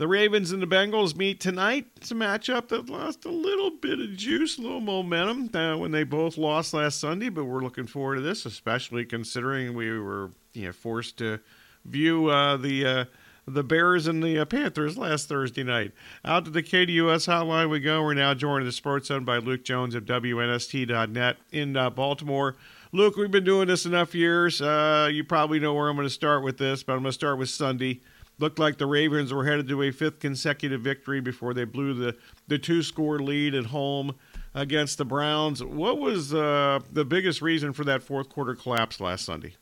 The 0.00 0.08
Ravens 0.08 0.50
and 0.50 0.62
the 0.62 0.66
Bengals 0.66 1.14
meet 1.14 1.40
tonight. 1.40 1.84
It's 1.98 2.10
a 2.10 2.14
matchup 2.14 2.68
that 2.68 2.88
lost 2.88 3.26
a 3.26 3.30
little 3.30 3.70
bit 3.70 4.00
of 4.00 4.16
juice, 4.16 4.56
a 4.56 4.62
little 4.62 4.80
momentum 4.80 5.54
uh, 5.54 5.76
when 5.76 5.90
they 5.90 6.04
both 6.04 6.38
lost 6.38 6.72
last 6.72 6.98
Sunday, 6.98 7.28
but 7.28 7.44
we're 7.44 7.60
looking 7.60 7.86
forward 7.86 8.14
to 8.14 8.22
this, 8.22 8.46
especially 8.46 9.04
considering 9.04 9.74
we 9.74 9.90
were 9.98 10.30
you 10.54 10.64
know, 10.64 10.72
forced 10.72 11.18
to 11.18 11.38
view 11.84 12.28
uh, 12.28 12.56
the 12.56 12.86
uh, 12.86 13.04
the 13.46 13.62
Bears 13.62 14.06
and 14.06 14.22
the 14.22 14.38
uh, 14.38 14.46
Panthers 14.46 14.96
last 14.96 15.28
Thursday 15.28 15.64
night. 15.64 15.92
Out 16.24 16.46
to 16.46 16.50
the 16.50 16.62
KDUS 16.62 17.28
hotline 17.28 17.68
we 17.68 17.78
go. 17.78 18.02
We're 18.02 18.14
now 18.14 18.32
joined 18.32 18.62
in 18.62 18.66
the 18.68 18.72
Sports 18.72 19.08
Zone 19.08 19.26
by 19.26 19.36
Luke 19.36 19.64
Jones 19.64 19.94
of 19.94 20.06
WNST.net 20.06 21.36
in 21.52 21.76
uh, 21.76 21.90
Baltimore. 21.90 22.56
Luke, 22.92 23.16
we've 23.18 23.30
been 23.30 23.44
doing 23.44 23.68
this 23.68 23.84
enough 23.84 24.14
years. 24.14 24.62
Uh, 24.62 25.10
you 25.12 25.24
probably 25.24 25.60
know 25.60 25.74
where 25.74 25.90
I'm 25.90 25.96
going 25.96 26.08
to 26.08 26.14
start 26.14 26.42
with 26.42 26.56
this, 26.56 26.82
but 26.82 26.94
I'm 26.94 27.00
going 27.00 27.10
to 27.10 27.12
start 27.12 27.36
with 27.36 27.50
Sunday. 27.50 28.00
Looked 28.40 28.58
like 28.58 28.78
the 28.78 28.86
Ravens 28.86 29.34
were 29.34 29.44
headed 29.44 29.68
to 29.68 29.82
a 29.82 29.90
fifth 29.90 30.18
consecutive 30.18 30.80
victory 30.80 31.20
before 31.20 31.52
they 31.52 31.64
blew 31.64 31.92
the, 31.92 32.16
the 32.48 32.58
two 32.58 32.82
score 32.82 33.18
lead 33.18 33.54
at 33.54 33.66
home 33.66 34.14
against 34.54 34.96
the 34.96 35.04
Browns. 35.04 35.62
What 35.62 35.98
was 35.98 36.32
uh, 36.32 36.80
the 36.90 37.04
biggest 37.04 37.42
reason 37.42 37.74
for 37.74 37.84
that 37.84 38.02
fourth 38.02 38.30
quarter 38.30 38.54
collapse 38.54 38.98
last 38.98 39.26
Sunday? 39.26 39.56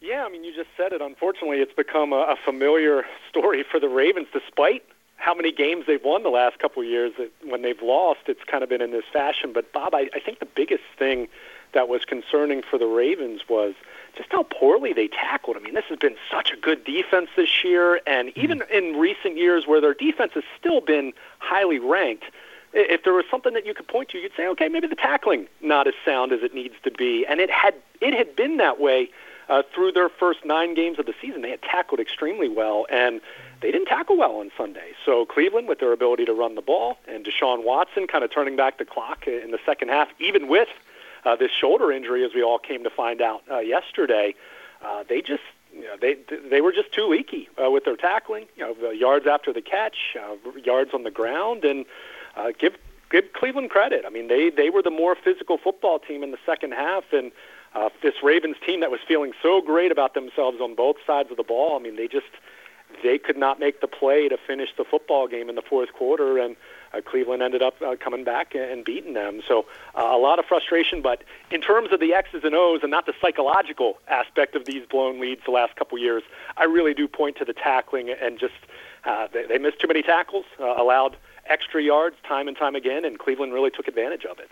Yeah, 0.00 0.24
I 0.24 0.30
mean, 0.30 0.44
you 0.44 0.54
just 0.54 0.70
said 0.78 0.94
it. 0.94 1.02
Unfortunately, 1.02 1.58
it's 1.58 1.74
become 1.74 2.14
a, 2.14 2.22
a 2.22 2.36
familiar 2.42 3.04
story 3.28 3.62
for 3.70 3.78
the 3.78 3.88
Ravens, 3.88 4.28
despite 4.32 4.82
how 5.16 5.34
many 5.34 5.52
games 5.52 5.84
they've 5.86 6.02
won 6.02 6.22
the 6.22 6.30
last 6.30 6.58
couple 6.58 6.82
of 6.82 6.88
years. 6.88 7.12
When 7.44 7.60
they've 7.60 7.82
lost, 7.82 8.20
it's 8.28 8.44
kind 8.44 8.62
of 8.62 8.70
been 8.70 8.80
in 8.80 8.92
this 8.92 9.04
fashion. 9.12 9.52
But, 9.52 9.74
Bob, 9.74 9.94
I, 9.94 10.08
I 10.14 10.20
think 10.20 10.38
the 10.38 10.46
biggest 10.46 10.84
thing 10.98 11.28
that 11.72 11.86
was 11.86 12.06
concerning 12.06 12.62
for 12.62 12.78
the 12.78 12.86
Ravens 12.86 13.42
was– 13.46 13.74
just 14.16 14.32
how 14.32 14.44
poorly 14.44 14.92
they 14.92 15.08
tackled. 15.08 15.56
I 15.56 15.60
mean, 15.60 15.74
this 15.74 15.84
has 15.88 15.98
been 15.98 16.16
such 16.30 16.50
a 16.50 16.56
good 16.56 16.84
defense 16.84 17.28
this 17.36 17.64
year, 17.64 18.00
and 18.06 18.30
hmm. 18.30 18.40
even 18.40 18.62
in 18.72 18.96
recent 18.96 19.36
years 19.36 19.66
where 19.66 19.80
their 19.80 19.94
defense 19.94 20.32
has 20.34 20.44
still 20.58 20.80
been 20.80 21.12
highly 21.38 21.78
ranked, 21.78 22.24
if 22.72 23.04
there 23.04 23.14
was 23.14 23.24
something 23.30 23.54
that 23.54 23.64
you 23.64 23.74
could 23.74 23.88
point 23.88 24.10
to, 24.10 24.18
you'd 24.18 24.32
say, 24.36 24.46
okay, 24.48 24.68
maybe 24.68 24.86
the 24.86 24.96
tackling 24.96 25.46
not 25.60 25.86
as 25.86 25.94
sound 26.04 26.32
as 26.32 26.42
it 26.42 26.54
needs 26.54 26.74
to 26.82 26.90
be, 26.90 27.24
and 27.26 27.40
it 27.40 27.50
had 27.50 27.74
it 28.00 28.12
had 28.12 28.36
been 28.36 28.58
that 28.58 28.78
way 28.78 29.08
uh, 29.48 29.62
through 29.74 29.92
their 29.92 30.08
first 30.08 30.44
nine 30.44 30.74
games 30.74 30.98
of 30.98 31.06
the 31.06 31.14
season. 31.20 31.42
They 31.42 31.50
had 31.50 31.62
tackled 31.62 32.00
extremely 32.00 32.48
well, 32.48 32.86
and 32.90 33.20
they 33.60 33.70
didn't 33.70 33.86
tackle 33.86 34.18
well 34.18 34.36
on 34.36 34.50
Sunday. 34.56 34.92
So 35.04 35.24
Cleveland, 35.24 35.68
with 35.68 35.78
their 35.78 35.92
ability 35.92 36.26
to 36.26 36.34
run 36.34 36.54
the 36.54 36.62
ball, 36.62 36.98
and 37.08 37.24
Deshaun 37.24 37.64
Watson 37.64 38.06
kind 38.06 38.24
of 38.24 38.30
turning 38.30 38.56
back 38.56 38.78
the 38.78 38.84
clock 38.84 39.26
in 39.26 39.50
the 39.52 39.60
second 39.64 39.88
half, 39.88 40.08
even 40.18 40.48
with 40.48 40.68
uh, 41.24 41.36
this 41.36 41.50
shoulder 41.50 41.90
injury, 41.92 42.24
as 42.24 42.34
we 42.34 42.42
all 42.42 42.58
came 42.58 42.84
to 42.84 42.90
find 42.90 43.20
out 43.20 43.42
uh, 43.50 43.58
yesterday, 43.58 44.34
uh, 44.84 45.04
they 45.08 45.22
just 45.22 45.42
you 45.74 45.84
know, 45.84 45.96
they 46.00 46.16
they 46.48 46.60
were 46.60 46.72
just 46.72 46.92
too 46.92 47.06
leaky 47.06 47.48
uh, 47.62 47.70
with 47.70 47.84
their 47.84 47.96
tackling. 47.96 48.46
You 48.56 48.74
know, 48.80 48.90
yards 48.90 49.26
after 49.26 49.52
the 49.52 49.60
catch, 49.60 50.16
uh, 50.18 50.36
yards 50.64 50.92
on 50.94 51.02
the 51.02 51.10
ground, 51.10 51.64
and 51.64 51.84
uh, 52.36 52.52
give 52.58 52.76
give 53.10 53.32
Cleveland 53.34 53.70
credit. 53.70 54.04
I 54.06 54.10
mean, 54.10 54.28
they 54.28 54.50
they 54.50 54.70
were 54.70 54.82
the 54.82 54.90
more 54.90 55.14
physical 55.14 55.58
football 55.58 55.98
team 55.98 56.22
in 56.22 56.30
the 56.30 56.38
second 56.46 56.72
half, 56.72 57.04
and 57.12 57.30
uh, 57.74 57.90
this 58.02 58.14
Ravens 58.22 58.56
team 58.64 58.80
that 58.80 58.90
was 58.90 59.00
feeling 59.06 59.32
so 59.42 59.60
great 59.60 59.92
about 59.92 60.14
themselves 60.14 60.60
on 60.60 60.74
both 60.74 60.96
sides 61.06 61.30
of 61.30 61.36
the 61.36 61.42
ball. 61.42 61.76
I 61.78 61.82
mean, 61.82 61.96
they 61.96 62.08
just 62.08 62.26
they 63.02 63.18
could 63.18 63.36
not 63.36 63.60
make 63.60 63.80
the 63.80 63.86
play 63.86 64.28
to 64.28 64.36
finish 64.36 64.70
the 64.76 64.84
football 64.84 65.28
game 65.28 65.48
in 65.48 65.54
the 65.54 65.62
fourth 65.62 65.92
quarter, 65.92 66.38
and 66.38 66.56
uh, 66.94 67.00
Cleveland 67.00 67.42
ended 67.42 67.62
up 67.62 67.80
uh, 67.82 67.96
coming 67.98 68.24
back 68.24 68.54
and 68.54 68.84
beating 68.84 69.14
them. 69.14 69.42
So 69.46 69.66
uh, 69.94 70.02
a 70.02 70.18
lot 70.18 70.38
of 70.38 70.44
frustration. 70.46 71.02
But 71.02 71.22
in 71.50 71.60
terms 71.60 71.92
of 71.92 72.00
the 72.00 72.14
X's 72.14 72.42
and 72.44 72.54
O's 72.54 72.80
and 72.82 72.90
not 72.90 73.06
the 73.06 73.14
psychological 73.20 73.98
aspect 74.08 74.54
of 74.54 74.64
these 74.64 74.86
blown 74.86 75.20
leads 75.20 75.42
the 75.44 75.50
last 75.50 75.76
couple 75.76 75.98
years, 75.98 76.22
I 76.56 76.64
really 76.64 76.94
do 76.94 77.06
point 77.06 77.36
to 77.36 77.44
the 77.44 77.52
tackling 77.52 78.10
and 78.10 78.38
just 78.38 78.54
uh, 79.04 79.28
they, 79.32 79.46
they 79.46 79.58
missed 79.58 79.80
too 79.80 79.88
many 79.88 80.02
tackles, 80.02 80.44
uh, 80.60 80.64
allowed 80.64 81.16
extra 81.46 81.82
yards 81.82 82.16
time 82.26 82.48
and 82.48 82.56
time 82.56 82.74
again, 82.74 83.04
and 83.04 83.18
Cleveland 83.18 83.52
really 83.52 83.70
took 83.70 83.86
advantage 83.86 84.24
of 84.24 84.38
it. 84.38 84.50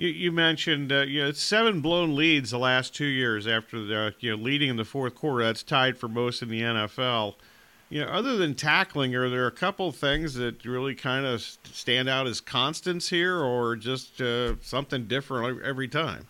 You, 0.00 0.08
you 0.08 0.32
mentioned 0.32 0.92
uh, 0.92 1.00
you 1.00 1.22
know 1.22 1.32
seven 1.32 1.80
blown 1.80 2.16
leads 2.16 2.50
the 2.50 2.58
last 2.58 2.94
two 2.94 3.06
years 3.06 3.46
after 3.46 3.84
the 3.84 4.14
you 4.20 4.30
know 4.30 4.42
leading 4.42 4.70
in 4.70 4.76
the 4.76 4.84
fourth 4.84 5.14
quarter. 5.14 5.44
That's 5.44 5.62
tied 5.62 5.98
for 5.98 6.08
most 6.08 6.42
in 6.42 6.48
the 6.48 6.62
NFL 6.62 7.34
you 7.90 8.04
know, 8.04 8.10
other 8.10 8.36
than 8.36 8.54
tackling, 8.54 9.16
are 9.16 9.28
there 9.28 9.48
a 9.48 9.52
couple 9.52 9.90
things 9.90 10.34
that 10.34 10.64
really 10.64 10.94
kind 10.94 11.26
of 11.26 11.42
stand 11.42 12.08
out 12.08 12.28
as 12.28 12.40
constants 12.40 13.08
here, 13.08 13.36
or 13.36 13.74
just 13.74 14.22
uh, 14.22 14.54
something 14.62 15.06
different 15.06 15.62
every 15.62 15.88
time? 15.88 16.28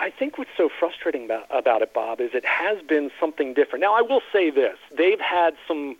I 0.00 0.10
think 0.10 0.38
what's 0.38 0.50
so 0.56 0.68
frustrating 0.68 1.24
about, 1.24 1.46
about 1.50 1.82
it, 1.82 1.94
Bob, 1.94 2.20
is 2.20 2.30
it 2.34 2.44
has 2.44 2.82
been 2.82 3.10
something 3.18 3.54
different. 3.54 3.82
Now, 3.82 3.94
I 3.94 4.02
will 4.02 4.22
say 4.32 4.50
this: 4.50 4.76
they've 4.96 5.20
had 5.20 5.54
some 5.66 5.96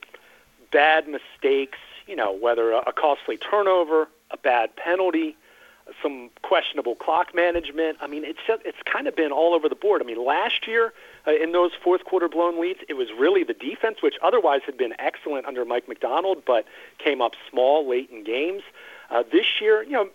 bad 0.73 1.07
mistakes. 1.07 1.79
You 2.09 2.17
know, 2.17 2.33
whether 2.33 2.73
a 2.73 2.93
costly 2.93 3.37
turnover, 3.37 4.09
a 4.33 4.37
bad 4.37 4.75
penalty, 4.75 5.37
some 6.03 6.31
questionable 6.43 6.95
clock 6.95 7.35
management. 7.35 7.99
I 8.01 8.07
mean, 8.07 8.25
it's 8.25 8.39
just, 8.47 8.63
it's 8.65 8.79
kind 8.85 9.07
of 9.07 9.17
been 9.17 9.33
all 9.33 9.55
over 9.55 9.69
the 9.69 9.75
board. 9.75 10.03
I 10.03 10.05
mean, 10.05 10.25
last 10.25 10.67
year 10.67 10.93
uh, 11.27 11.33
in 11.33 11.53
those 11.53 11.73
fourth 11.83 12.05
quarter 12.05 12.29
blown 12.29 12.61
leads, 12.61 12.81
it 12.89 12.95
was 12.95 13.09
really 13.19 13.45
the 13.45 13.55
defense, 13.55 13.99
which 14.03 14.15
otherwise 14.23 14.61
had 14.67 14.77
been 14.77 14.95
excellent 14.99 15.47
under 15.47 15.65
Mike 15.65 15.89
Macdonald, 15.89 16.43
but 16.47 16.67
came 16.99 17.21
up 17.21 17.33
small 17.51 17.89
late 17.89 18.11
in 18.11 18.25
games. 18.25 18.63
Uh, 19.11 19.23
this 19.33 19.47
year, 19.61 19.83
you 19.83 19.93
know, 19.93 20.09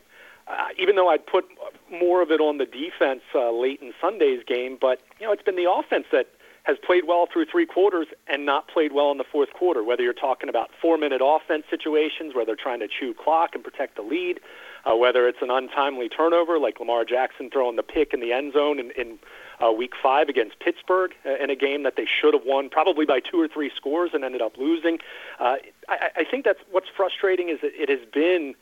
uh, 0.48 0.68
even 0.78 0.96
though 0.96 1.10
I'd 1.10 1.26
put 1.26 1.46
more 1.90 2.22
of 2.22 2.32
it 2.32 2.42
on 2.42 2.58
the 2.58 2.66
defense 2.66 3.22
uh, 3.34 3.52
late 3.52 3.82
in 3.82 3.94
Sunday's 4.02 4.44
game, 4.46 4.78
but 4.80 5.02
you 5.20 5.26
know, 5.26 5.32
it's 5.32 5.44
been 5.44 5.56
the 5.56 5.72
offense 5.72 6.06
that 6.12 6.28
has 6.64 6.78
played 6.86 7.06
well 7.06 7.28
through 7.32 7.46
three 7.46 7.66
quarters 7.66 8.08
and 8.28 8.46
not 8.46 8.68
played 8.68 8.94
well 8.94 9.12
in 9.12 9.18
the 9.18 9.26
fourth 9.26 9.52
quarter. 9.54 9.84
Whether 9.84 10.04
you're 10.04 10.14
talking 10.14 10.50
about 10.50 10.70
four-minute 10.82 11.22
offense 11.24 11.66
situations 11.70 12.34
where 12.34 12.46
they're 12.46 12.56
trying 12.56 12.80
to 12.80 12.88
chew 12.88 13.14
clock 13.14 13.54
and 13.54 13.64
protect 13.64 13.96
the 13.98 14.02
lead, 14.02 14.40
uh, 14.86 14.96
whether 14.96 15.28
it's 15.28 15.42
an 15.42 15.50
untimely 15.50 16.10
turnover 16.10 16.60
like 16.60 16.80
Lamar 16.80 17.06
Jackson 17.06 17.50
throwing 17.50 17.76
the 17.76 17.84
pick 17.84 18.14
in 18.14 18.20
the 18.20 18.34
end 18.34 18.54
zone 18.54 18.80
in, 18.80 18.92
in 18.92 19.20
uh, 19.64 19.72
Week 19.72 19.94
Five 20.02 20.30
against 20.30 20.60
Pittsburgh 20.60 21.14
uh, 21.26 21.36
in 21.36 21.50
a 21.50 21.56
game 21.56 21.84
that 21.84 21.96
they 21.96 22.06
should 22.06 22.34
have 22.34 22.44
won 22.46 22.70
probably 22.70 23.06
by 23.06 23.20
two 23.20 23.40
or 23.40 23.48
three 23.48 23.72
scores 23.76 24.12
and 24.14 24.24
ended 24.24 24.42
up 24.42 24.58
losing. 24.58 25.00
Uh, 25.40 25.56
I, 25.88 26.10
I 26.18 26.24
think 26.30 26.46
that's 26.46 26.60
what's 26.72 26.90
frustrating 26.96 27.50
is 27.50 27.62
that 27.62 27.72
it 27.76 27.90
has 27.90 28.08
been 28.12 28.56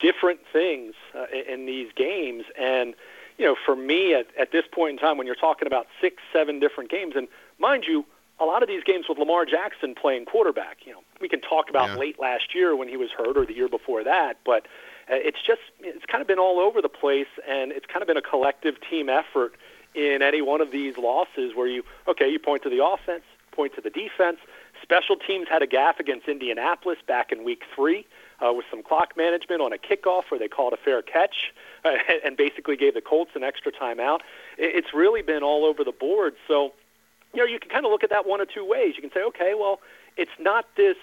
different 0.00 0.40
things 0.52 0.94
uh, 1.14 1.26
in 1.48 1.66
these 1.66 1.90
games 1.94 2.44
and 2.58 2.94
you 3.38 3.44
know, 3.44 3.56
for 3.64 3.76
me 3.76 4.14
at, 4.14 4.26
at 4.38 4.50
this 4.52 4.64
point 4.70 4.92
in 4.92 4.98
time, 4.98 5.16
when 5.16 5.26
you're 5.26 5.36
talking 5.36 5.66
about 5.66 5.86
six, 6.00 6.22
seven 6.32 6.58
different 6.58 6.90
games, 6.90 7.14
and 7.16 7.28
mind 7.58 7.84
you, 7.86 8.04
a 8.40 8.44
lot 8.44 8.62
of 8.62 8.68
these 8.68 8.82
games 8.84 9.06
with 9.08 9.18
Lamar 9.18 9.44
Jackson 9.44 9.94
playing 9.94 10.26
quarterback, 10.26 10.78
you 10.84 10.92
know, 10.92 11.02
we 11.20 11.28
can 11.28 11.40
talk 11.40 11.70
about 11.70 11.90
yeah. 11.90 11.96
late 11.96 12.20
last 12.20 12.54
year 12.54 12.76
when 12.76 12.88
he 12.88 12.96
was 12.96 13.10
hurt 13.10 13.36
or 13.36 13.46
the 13.46 13.54
year 13.54 13.68
before 13.68 14.04
that, 14.04 14.38
but 14.44 14.66
uh, 15.10 15.14
it's 15.14 15.40
just 15.44 15.60
it's 15.80 16.04
kind 16.06 16.20
of 16.20 16.28
been 16.28 16.38
all 16.38 16.60
over 16.60 16.82
the 16.82 16.88
place, 16.88 17.28
and 17.48 17.72
it's 17.72 17.86
kind 17.86 18.02
of 18.02 18.08
been 18.08 18.16
a 18.16 18.22
collective 18.22 18.76
team 18.88 19.08
effort 19.08 19.54
in 19.94 20.22
any 20.22 20.42
one 20.42 20.60
of 20.60 20.70
these 20.70 20.96
losses 20.98 21.54
where 21.54 21.66
you 21.66 21.82
okay, 22.06 22.28
you 22.28 22.38
point 22.38 22.62
to 22.62 22.70
the 22.70 22.84
offense, 22.84 23.24
point 23.52 23.74
to 23.74 23.80
the 23.80 23.90
defense. 23.90 24.38
Special 24.82 25.16
teams 25.16 25.48
had 25.48 25.62
a 25.62 25.66
gaffe 25.66 25.98
against 25.98 26.28
Indianapolis 26.28 26.98
back 27.06 27.32
in 27.32 27.42
week 27.42 27.62
three 27.74 28.06
uh, 28.40 28.52
with 28.52 28.64
some 28.70 28.82
clock 28.82 29.16
management 29.16 29.60
on 29.60 29.72
a 29.72 29.78
kickoff 29.78 30.30
where 30.30 30.38
they 30.38 30.48
called 30.48 30.72
a 30.72 30.76
fair 30.76 31.02
catch 31.02 31.52
uh, 31.84 31.94
and 32.24 32.36
basically 32.36 32.76
gave 32.76 32.94
the 32.94 33.00
Colts 33.00 33.32
an 33.34 33.42
extra 33.42 33.72
timeout. 33.72 34.20
It's 34.56 34.94
really 34.94 35.22
been 35.22 35.42
all 35.42 35.64
over 35.64 35.84
the 35.84 35.92
board. 35.92 36.34
So, 36.46 36.72
you 37.34 37.40
know, 37.40 37.46
you 37.46 37.58
can 37.58 37.70
kind 37.70 37.84
of 37.84 37.92
look 37.92 38.04
at 38.04 38.10
that 38.10 38.26
one 38.26 38.40
or 38.40 38.46
two 38.46 38.64
ways. 38.64 38.94
You 38.96 39.02
can 39.02 39.10
say, 39.12 39.22
okay, 39.24 39.54
well, 39.58 39.80
it's 40.18 40.38
not 40.38 40.66
this 40.76 40.96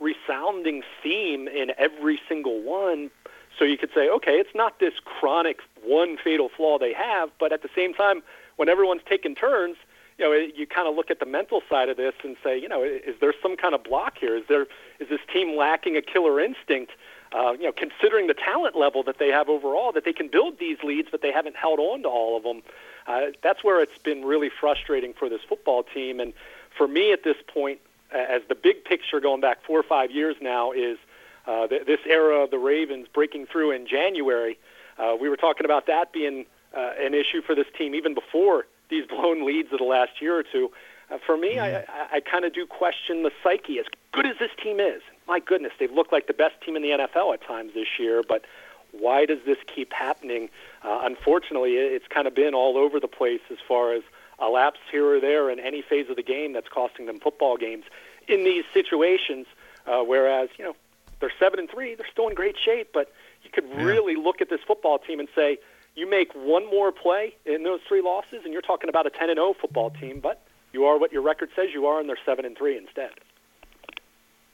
resounding 0.00 0.82
theme 1.02 1.46
in 1.46 1.72
every 1.78 2.20
single 2.28 2.60
one. 2.60 3.10
So 3.56 3.64
you 3.64 3.78
could 3.78 3.90
say, 3.94 4.08
okay, 4.08 4.40
it's 4.40 4.54
not 4.54 4.80
this 4.80 4.94
chronic 5.04 5.60
one 5.84 6.16
fatal 6.16 6.48
flaw 6.48 6.78
they 6.78 6.92
have, 6.92 7.30
but 7.38 7.52
at 7.52 7.62
the 7.62 7.68
same 7.76 7.94
time, 7.94 8.22
when 8.56 8.68
everyone's 8.68 9.02
taking 9.08 9.34
turns, 9.34 9.76
you 10.18 10.24
know, 10.24 10.32
you 10.32 10.66
kind 10.66 10.88
of 10.88 10.94
look 10.94 11.10
at 11.10 11.20
the 11.20 11.26
mental 11.26 11.62
side 11.68 11.88
of 11.88 11.96
this 11.96 12.14
and 12.24 12.36
say, 12.42 12.58
you 12.58 12.68
know, 12.68 12.82
is 12.82 13.16
there 13.20 13.34
some 13.42 13.56
kind 13.56 13.74
of 13.74 13.84
block 13.84 14.18
here? 14.18 14.36
Is 14.36 14.44
there 14.48 14.66
is 14.98 15.08
this 15.08 15.20
team 15.32 15.56
lacking 15.56 15.96
a 15.96 16.02
killer 16.02 16.40
instinct? 16.40 16.92
Uh, 17.32 17.52
you 17.52 17.64
know, 17.64 17.72
considering 17.72 18.26
the 18.26 18.34
talent 18.34 18.76
level 18.76 19.02
that 19.02 19.18
they 19.18 19.28
have 19.28 19.48
overall, 19.48 19.90
that 19.92 20.04
they 20.04 20.12
can 20.12 20.28
build 20.28 20.58
these 20.58 20.76
leads, 20.84 21.08
but 21.10 21.22
they 21.22 21.32
haven't 21.32 21.56
held 21.56 21.78
on 21.78 22.02
to 22.02 22.08
all 22.08 22.36
of 22.36 22.42
them. 22.42 22.62
Uh, 23.06 23.32
that's 23.42 23.64
where 23.64 23.82
it's 23.82 23.96
been 23.98 24.22
really 24.24 24.50
frustrating 24.50 25.14
for 25.14 25.30
this 25.30 25.40
football 25.48 25.82
team. 25.82 26.20
And 26.20 26.34
for 26.76 26.86
me, 26.86 27.10
at 27.10 27.24
this 27.24 27.36
point, 27.46 27.80
as 28.14 28.42
the 28.48 28.54
big 28.54 28.84
picture 28.84 29.20
going 29.20 29.40
back 29.40 29.64
four 29.66 29.78
or 29.78 29.84
five 29.84 30.10
years 30.10 30.36
now 30.40 30.72
is 30.72 30.98
uh, 31.46 31.66
th- 31.66 31.86
this 31.86 32.00
era 32.06 32.44
of 32.44 32.50
the 32.50 32.58
Ravens 32.58 33.06
breaking 33.12 33.46
through 33.46 33.72
in 33.72 33.86
January. 33.86 34.58
Uh, 34.98 35.16
we 35.20 35.28
were 35.28 35.36
talking 35.36 35.64
about 35.64 35.86
that 35.86 36.12
being 36.12 36.46
uh, 36.76 36.92
an 37.00 37.14
issue 37.14 37.42
for 37.42 37.54
this 37.54 37.66
team 37.76 37.94
even 37.94 38.14
before 38.14 38.66
these 38.88 39.06
blown 39.08 39.44
leads 39.44 39.72
of 39.72 39.78
the 39.78 39.84
last 39.84 40.20
year 40.20 40.38
or 40.38 40.42
two. 40.42 40.70
Uh, 41.10 41.18
for 41.24 41.36
me, 41.36 41.56
mm-hmm. 41.56 41.90
I, 41.90 42.14
I, 42.14 42.16
I 42.16 42.20
kind 42.20 42.44
of 42.44 42.54
do 42.54 42.66
question 42.66 43.22
the 43.22 43.32
psyche. 43.42 43.78
As 43.78 43.86
good 44.12 44.26
as 44.26 44.36
this 44.38 44.50
team 44.62 44.80
is, 44.80 45.02
my 45.26 45.40
goodness, 45.40 45.72
they've 45.78 45.92
looked 45.92 46.12
like 46.12 46.26
the 46.26 46.34
best 46.34 46.60
team 46.64 46.76
in 46.76 46.82
the 46.82 46.90
NFL 46.90 47.34
at 47.34 47.42
times 47.46 47.72
this 47.74 47.98
year. 47.98 48.22
But 48.26 48.44
why 48.92 49.26
does 49.26 49.38
this 49.46 49.58
keep 49.66 49.92
happening? 49.92 50.48
Uh, 50.82 51.00
unfortunately, 51.02 51.74
it's 51.74 52.06
kind 52.08 52.26
of 52.26 52.34
been 52.34 52.54
all 52.54 52.76
over 52.76 53.00
the 53.00 53.08
place 53.08 53.40
as 53.50 53.58
far 53.66 53.92
as 53.92 54.02
a 54.42 54.48
lapse 54.48 54.80
here 54.90 55.06
or 55.06 55.20
there 55.20 55.48
in 55.48 55.58
any 55.60 55.80
phase 55.80 56.10
of 56.10 56.16
the 56.16 56.22
game 56.22 56.52
that's 56.52 56.68
costing 56.68 57.06
them 57.06 57.18
football 57.20 57.56
games. 57.56 57.84
In 58.28 58.44
these 58.44 58.64
situations 58.74 59.46
Uh, 59.84 60.00
whereas, 60.04 60.48
you 60.58 60.64
know, 60.64 60.76
they're 61.18 61.32
seven 61.40 61.58
and 61.58 61.68
three, 61.68 61.96
they're 61.96 62.06
still 62.12 62.28
in 62.28 62.34
great 62.36 62.56
shape, 62.56 62.90
but 62.94 63.12
you 63.42 63.50
could 63.50 63.64
Yeah. 63.68 63.82
really 63.84 64.14
look 64.14 64.40
at 64.40 64.48
this 64.48 64.60
football 64.60 64.96
team 65.00 65.18
and 65.18 65.28
say, 65.34 65.58
you 65.96 66.06
make 66.06 66.32
one 66.36 66.66
more 66.66 66.92
play 66.92 67.34
in 67.46 67.64
those 67.64 67.80
three 67.88 68.00
losses, 68.00 68.44
and 68.44 68.52
you're 68.52 68.62
talking 68.62 68.88
about 68.88 69.06
a 69.06 69.10
10 69.10 69.28
and 69.28 69.38
0 69.38 69.54
football 69.54 69.90
team, 69.90 70.20
but 70.20 70.40
you 70.72 70.84
are 70.86 70.98
what 70.98 71.12
your 71.12 71.22
record 71.22 71.50
says 71.56 71.74
you 71.74 71.84
are, 71.88 71.98
and 71.98 72.08
they're 72.08 72.24
seven 72.24 72.44
and 72.44 72.56
three 72.56 72.76
instead. 72.76 73.10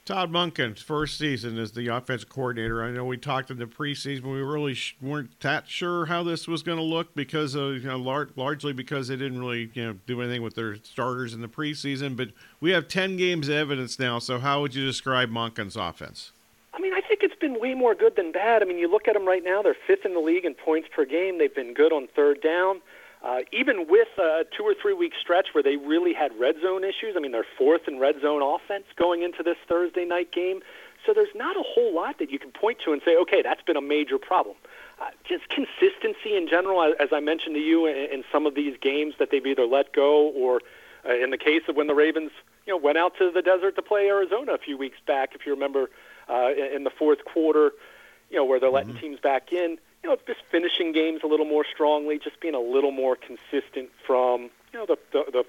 Todd 0.09 0.31
Monken's 0.31 0.81
first 0.81 1.19
season 1.19 1.59
as 1.59 1.73
the 1.73 1.87
offensive 1.87 2.29
coordinator. 2.29 2.83
I 2.83 2.89
know 2.89 3.05
we 3.05 3.15
talked 3.15 3.51
in 3.51 3.59
the 3.59 3.67
preseason. 3.67 4.23
We 4.23 4.41
really 4.41 4.73
sh- 4.73 4.97
weren't 4.99 5.39
that 5.41 5.67
sure 5.67 6.07
how 6.07 6.23
this 6.23 6.47
was 6.47 6.63
going 6.63 6.79
to 6.79 6.83
look 6.83 7.13
because 7.13 7.53
of 7.53 7.73
you 7.73 7.81
know 7.81 7.97
lar- 7.97 8.29
largely 8.35 8.73
because 8.73 9.09
they 9.09 9.17
didn't 9.17 9.37
really 9.37 9.69
you 9.75 9.85
know 9.85 9.97
do 10.07 10.19
anything 10.23 10.41
with 10.41 10.55
their 10.55 10.77
starters 10.77 11.35
in 11.35 11.41
the 11.41 11.47
preseason. 11.47 12.17
But 12.17 12.29
we 12.59 12.71
have 12.71 12.87
ten 12.87 13.17
games 13.17 13.49
of 13.49 13.53
evidence 13.53 13.99
now. 13.99 14.17
So 14.17 14.39
how 14.39 14.61
would 14.61 14.73
you 14.73 14.83
describe 14.83 15.29
Monken's 15.29 15.75
offense? 15.75 16.31
I 16.73 16.79
mean, 16.79 16.93
I 16.95 17.01
think 17.01 17.21
it's 17.21 17.39
been 17.39 17.61
way 17.61 17.75
more 17.75 17.93
good 17.93 18.15
than 18.15 18.31
bad. 18.31 18.63
I 18.63 18.65
mean, 18.65 18.79
you 18.79 18.89
look 18.89 19.07
at 19.07 19.13
them 19.13 19.27
right 19.27 19.43
now; 19.43 19.61
they're 19.61 19.77
fifth 19.85 20.05
in 20.05 20.15
the 20.15 20.21
league 20.21 20.43
in 20.43 20.55
points 20.55 20.89
per 20.91 21.05
game. 21.05 21.37
They've 21.37 21.53
been 21.53 21.75
good 21.75 21.93
on 21.93 22.07
third 22.15 22.41
down, 22.41 22.81
uh, 23.23 23.39
even 23.51 23.87
with 23.89 24.07
a 24.17 24.45
two 24.55 24.63
or 24.63 24.73
three 24.81 24.93
week 24.93 25.13
stretch 25.19 25.49
where 25.53 25.63
they 25.63 25.75
really 25.75 26.13
had 26.13 26.31
red 26.39 26.55
zone 26.61 26.83
issues. 26.83 27.15
I 27.15 27.19
mean, 27.19 27.31
they're 27.31 27.45
fourth 27.57 27.87
in 27.87 27.99
red 27.99 28.15
zone 28.21 28.41
offense 28.41 28.85
going 28.95 29.23
into 29.23 29.43
this 29.43 29.57
Thursday 29.67 30.05
night 30.05 30.31
game. 30.31 30.61
So 31.05 31.13
there's 31.13 31.35
not 31.35 31.57
a 31.57 31.63
whole 31.63 31.93
lot 31.93 32.19
that 32.19 32.29
you 32.29 32.39
can 32.39 32.51
point 32.51 32.79
to 32.85 32.93
and 32.93 33.01
say, 33.03 33.15
okay, 33.17 33.41
that's 33.41 33.61
been 33.61 33.77
a 33.77 33.81
major 33.81 34.17
problem. 34.17 34.55
Uh, 35.01 35.05
just 35.27 35.47
consistency 35.49 36.35
in 36.35 36.47
general, 36.47 36.93
as- 36.99 37.13
I 37.13 37.19
mentioned 37.19 37.55
to 37.55 37.61
you, 37.61 37.85
in, 37.85 37.95
in 37.95 38.23
some 38.31 38.45
of 38.45 38.55
these 38.55 38.75
games 38.81 39.15
that 39.19 39.31
they've 39.31 39.45
either 39.45 39.65
let 39.65 39.93
go 39.93 40.27
or, 40.29 40.61
uh, 41.07 41.13
in 41.13 41.29
the 41.29 41.37
case 41.37 41.61
of 41.69 41.75
when 41.75 41.87
the 41.87 41.95
Ravens, 41.95 42.31
you 42.65 42.73
know, 42.73 42.77
went 42.77 42.97
out 42.97 43.17
to 43.17 43.31
the 43.31 43.41
desert 43.41 43.75
to 43.77 43.81
play 43.81 44.07
Arizona 44.07 44.53
a 44.53 44.57
few 44.57 44.77
weeks 44.77 44.97
back, 45.07 45.35
if 45.35 45.45
you 45.45 45.53
remember, 45.53 45.89
uh, 46.29 46.49
in, 46.51 46.75
in 46.75 46.83
the 46.83 46.89
fourth 46.89 47.23
quarter, 47.25 47.71
you 48.29 48.35
know, 48.35 48.45
where 48.45 48.59
they're 48.59 48.69
letting 48.69 48.95
teams 48.97 49.19
back 49.19 49.53
in. 49.53 49.77
You 50.03 50.09
know, 50.09 50.17
just 50.25 50.39
finishing 50.49 50.91
games 50.91 51.21
a 51.23 51.27
little 51.27 51.45
more 51.45 51.65
strongly, 51.65 52.19
just 52.19 52.39
being 52.39 52.55
a 52.55 52.59
little 52.59 52.91
more 52.91 53.15
consistent 53.15 53.89
from 54.05 54.49
you 54.73 54.79
know 54.79 54.85
the 54.85 54.97
the, 55.11 55.31
the 55.31 55.45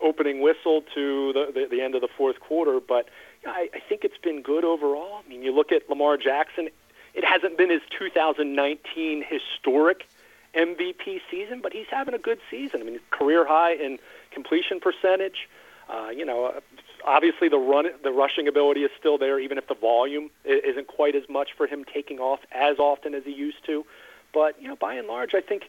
opening 0.00 0.40
whistle 0.40 0.82
to 0.94 1.32
the, 1.32 1.52
the 1.52 1.66
the 1.70 1.82
end 1.82 1.94
of 1.94 2.00
the 2.00 2.08
fourth 2.16 2.40
quarter. 2.40 2.80
But 2.80 3.08
you 3.42 3.48
know, 3.48 3.54
I, 3.54 3.68
I 3.74 3.80
think 3.88 4.04
it's 4.04 4.18
been 4.18 4.42
good 4.42 4.64
overall. 4.64 5.20
I 5.24 5.28
mean, 5.28 5.42
you 5.42 5.52
look 5.52 5.72
at 5.72 5.88
Lamar 5.88 6.16
Jackson; 6.16 6.68
it 7.14 7.24
hasn't 7.24 7.58
been 7.58 7.70
his 7.70 7.82
2019 7.98 9.24
historic 9.28 10.06
MVP 10.54 11.20
season, 11.30 11.60
but 11.60 11.72
he's 11.72 11.86
having 11.90 12.14
a 12.14 12.18
good 12.18 12.38
season. 12.50 12.80
I 12.80 12.84
mean, 12.84 13.00
career 13.10 13.46
high 13.46 13.74
in 13.74 13.98
completion 14.30 14.80
percentage. 14.80 15.48
Uh, 15.90 16.10
you 16.10 16.24
know, 16.24 16.52
obviously 17.04 17.48
the 17.48 17.58
run, 17.58 17.86
the 18.04 18.12
rushing 18.12 18.46
ability 18.46 18.82
is 18.82 18.90
still 18.98 19.18
there, 19.18 19.40
even 19.40 19.58
if 19.58 19.66
the 19.66 19.74
volume 19.74 20.30
isn't 20.44 20.86
quite 20.86 21.16
as 21.16 21.24
much 21.28 21.48
for 21.56 21.66
him 21.66 21.84
taking 21.92 22.18
off 22.18 22.40
as 22.52 22.78
often 22.78 23.14
as 23.14 23.24
he 23.24 23.32
used 23.32 23.64
to. 23.66 23.84
But 24.32 24.60
you 24.60 24.68
know, 24.68 24.76
by 24.76 24.94
and 24.94 25.08
large, 25.08 25.34
I 25.34 25.40
think 25.40 25.64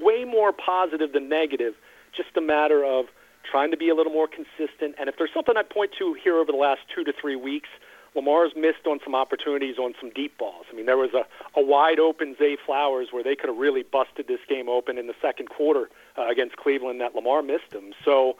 way 0.00 0.24
more 0.24 0.52
positive 0.52 1.12
than 1.12 1.28
negative. 1.28 1.74
Just 2.16 2.36
a 2.36 2.40
matter 2.40 2.84
of 2.84 3.06
trying 3.50 3.70
to 3.72 3.76
be 3.76 3.88
a 3.88 3.94
little 3.94 4.12
more 4.12 4.28
consistent. 4.28 4.94
And 4.98 5.08
if 5.08 5.16
there's 5.18 5.32
something 5.34 5.56
I'd 5.56 5.70
point 5.70 5.92
to 5.98 6.14
here 6.14 6.36
over 6.36 6.52
the 6.52 6.58
last 6.58 6.82
two 6.94 7.04
to 7.04 7.12
three 7.12 7.36
weeks, 7.36 7.68
Lamar's 8.14 8.52
missed 8.56 8.86
on 8.86 9.00
some 9.02 9.14
opportunities 9.14 9.76
on 9.78 9.94
some 10.00 10.10
deep 10.10 10.38
balls. 10.38 10.66
I 10.72 10.76
mean, 10.76 10.86
there 10.86 10.96
was 10.96 11.10
a, 11.14 11.26
a 11.58 11.62
wide 11.62 11.98
open 11.98 12.36
Zay 12.38 12.56
Flowers 12.64 13.08
where 13.10 13.24
they 13.24 13.34
could 13.34 13.48
have 13.48 13.58
really 13.58 13.82
busted 13.82 14.28
this 14.28 14.38
game 14.48 14.68
open 14.68 14.98
in 14.98 15.08
the 15.08 15.14
second 15.20 15.48
quarter 15.48 15.90
uh, 16.16 16.28
against 16.28 16.56
Cleveland 16.56 17.00
that 17.00 17.14
Lamar 17.14 17.42
missed 17.42 17.70
them. 17.70 17.92
So, 18.04 18.36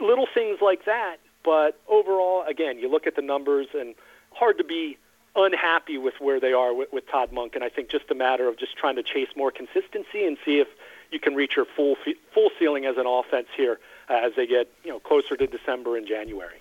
little 0.00 0.26
things 0.32 0.58
like 0.60 0.84
that. 0.84 1.16
But 1.44 1.80
overall, 1.88 2.44
again, 2.46 2.78
you 2.78 2.90
look 2.90 3.06
at 3.06 3.16
the 3.16 3.22
numbers 3.22 3.68
and 3.74 3.94
hard 4.32 4.58
to 4.58 4.64
be 4.64 4.98
unhappy 5.34 5.98
with 5.98 6.14
where 6.20 6.40
they 6.40 6.52
are 6.52 6.74
with, 6.74 6.92
with 6.92 7.08
Todd 7.08 7.32
Monk. 7.32 7.54
And 7.54 7.64
I 7.64 7.68
think 7.68 7.90
just 7.90 8.10
a 8.10 8.14
matter 8.14 8.48
of 8.48 8.58
just 8.58 8.76
trying 8.76 8.96
to 8.96 9.02
chase 9.02 9.28
more 9.36 9.50
consistency 9.50 10.26
and 10.26 10.36
see 10.44 10.58
if 10.58 10.68
you 11.10 11.20
can 11.20 11.34
reach 11.34 11.56
your 11.56 11.64
full 11.64 11.96
full 12.34 12.50
ceiling 12.58 12.84
as 12.84 12.96
an 12.98 13.06
offense 13.06 13.48
here 13.56 13.78
uh, 14.10 14.14
as 14.14 14.32
they 14.36 14.46
get 14.46 14.70
you 14.84 14.90
know 14.90 15.00
closer 15.00 15.36
to 15.36 15.46
December 15.46 15.96
and 15.96 16.06
January. 16.06 16.58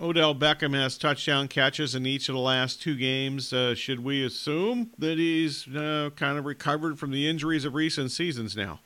Odell 0.00 0.34
Beckham 0.34 0.74
has 0.74 0.98
touchdown 0.98 1.46
catches 1.46 1.94
in 1.94 2.04
each 2.06 2.28
of 2.28 2.34
the 2.34 2.40
last 2.40 2.82
two 2.82 2.96
games. 2.96 3.52
Uh, 3.52 3.72
should 3.76 4.02
we 4.02 4.24
assume 4.24 4.90
that 4.98 5.16
he's 5.16 5.68
uh, 5.68 6.10
kind 6.16 6.38
of 6.38 6.44
recovered 6.44 6.98
from 6.98 7.12
the 7.12 7.28
injuries 7.28 7.64
of 7.64 7.74
recent 7.74 8.10
seasons 8.10 8.56
now? 8.56 8.80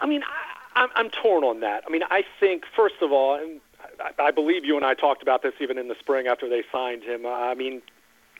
I 0.00 0.06
mean, 0.06 0.22
I, 0.24 0.47
I'm, 0.78 0.88
I'm 0.94 1.10
torn 1.10 1.44
on 1.44 1.60
that. 1.60 1.84
I 1.86 1.90
mean, 1.90 2.02
I 2.10 2.24
think 2.38 2.64
first 2.74 2.96
of 3.02 3.12
all, 3.12 3.34
and 3.34 3.60
I, 4.00 4.26
I 4.26 4.30
believe 4.30 4.64
you 4.64 4.76
and 4.76 4.84
I 4.84 4.94
talked 4.94 5.22
about 5.22 5.42
this 5.42 5.54
even 5.60 5.76
in 5.76 5.88
the 5.88 5.96
spring 5.98 6.26
after 6.28 6.48
they 6.48 6.62
signed 6.70 7.02
him. 7.02 7.26
Uh, 7.26 7.30
I 7.30 7.54
mean, 7.54 7.82